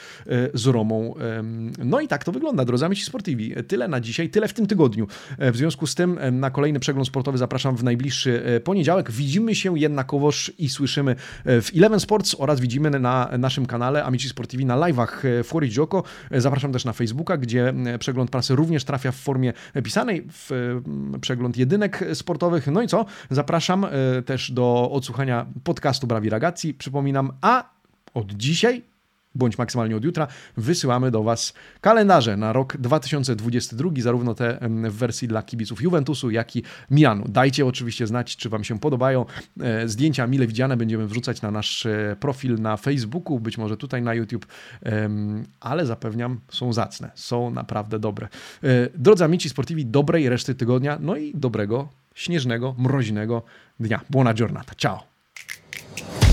z 0.53 0.65
Romą. 0.65 1.13
No 1.77 2.01
i 2.01 2.07
tak 2.07 2.23
to 2.23 2.31
wygląda, 2.31 2.65
drodzy 2.65 2.85
amici 2.85 3.03
sportivi. 3.03 3.53
Tyle 3.67 3.87
na 3.87 4.01
dzisiaj, 4.01 4.29
tyle 4.29 4.47
w 4.47 4.53
tym 4.53 4.67
tygodniu. 4.67 5.07
W 5.39 5.57
związku 5.57 5.87
z 5.87 5.95
tym 5.95 6.19
na 6.31 6.51
kolejny 6.51 6.79
przegląd 6.79 7.07
sportowy 7.07 7.37
zapraszam 7.37 7.75
w 7.77 7.83
najbliższy 7.83 8.61
poniedziałek. 8.63 9.11
Widzimy 9.11 9.55
się 9.55 9.79
jednakowoż 9.79 10.51
i 10.57 10.69
słyszymy 10.69 11.15
w 11.45 11.67
Eleven 11.75 11.99
Sports 11.99 12.32
oraz 12.35 12.59
widzimy 12.59 12.89
na 12.89 13.29
naszym 13.37 13.65
kanale 13.65 14.03
Amici 14.03 14.29
Sportivi 14.29 14.65
na 14.65 14.77
live'ach 14.77 15.27
e, 15.39 15.43
Fuori 15.43 15.69
Gioco. 15.69 16.03
E, 16.31 16.41
zapraszam 16.41 16.71
też 16.71 16.85
na 16.85 16.93
Facebooka, 16.93 17.37
gdzie 17.37 17.69
e, 17.69 17.99
przegląd 17.99 18.31
prasy 18.31 18.55
również 18.55 18.83
trafia 18.83 19.11
w 19.11 19.15
formie 19.15 19.53
pisanej, 19.83 20.27
w 20.31 20.51
przegląd 21.21 21.57
jedynek 21.57 22.05
sportowych. 22.13 22.67
No 22.67 22.81
i 22.81 22.87
co? 22.87 23.05
Zapraszam 23.29 23.85
też 24.25 24.51
do 24.51 24.89
odsłuchania 24.91 25.45
podcastu 25.63 26.07
Brawi 26.07 26.29
Ragazzi. 26.29 26.73
Przypominam, 26.73 27.31
a 27.41 27.69
od 28.13 28.31
dzisiaj 28.31 28.92
bądź 29.35 29.57
maksymalnie 29.57 29.97
od 29.97 30.03
jutra, 30.03 30.27
wysyłamy 30.57 31.11
do 31.11 31.23
Was 31.23 31.53
kalendarze 31.81 32.37
na 32.37 32.53
rok 32.53 32.77
2022, 32.77 33.89
zarówno 33.97 34.35
te 34.35 34.57
w 34.89 34.93
wersji 34.93 35.27
dla 35.27 35.43
kibiców 35.43 35.81
Juventusu, 35.81 36.31
jak 36.31 36.55
i 36.55 36.63
Milanu. 36.91 37.25
Dajcie 37.29 37.65
oczywiście 37.65 38.07
znać, 38.07 38.37
czy 38.37 38.49
Wam 38.49 38.63
się 38.63 38.79
podobają. 38.79 39.25
E, 39.59 39.87
zdjęcia 39.87 40.27
mile 40.27 40.47
widziane 40.47 40.77
będziemy 40.77 41.07
wrzucać 41.07 41.41
na 41.41 41.51
nasz 41.51 41.85
e, 41.85 42.15
profil 42.19 42.61
na 42.61 42.77
Facebooku, 42.77 43.39
być 43.39 43.57
może 43.57 43.77
tutaj 43.77 44.01
na 44.01 44.13
YouTube, 44.13 44.45
ale 45.59 45.85
zapewniam, 45.85 46.39
są 46.49 46.73
zacne, 46.73 47.11
są 47.15 47.51
naprawdę 47.51 47.99
dobre. 47.99 48.27
E, 48.63 48.89
drodzy 48.95 49.23
amici 49.23 49.49
sportivi, 49.49 49.85
dobrej 49.85 50.29
reszty 50.29 50.55
tygodnia, 50.55 50.97
no 51.01 51.15
i 51.15 51.33
dobrego, 51.35 51.87
śnieżnego, 52.15 52.75
mroźnego 52.77 53.43
dnia. 53.79 54.01
Buona 54.09 54.33
giornata. 54.33 54.75
Ciao! 54.75 56.32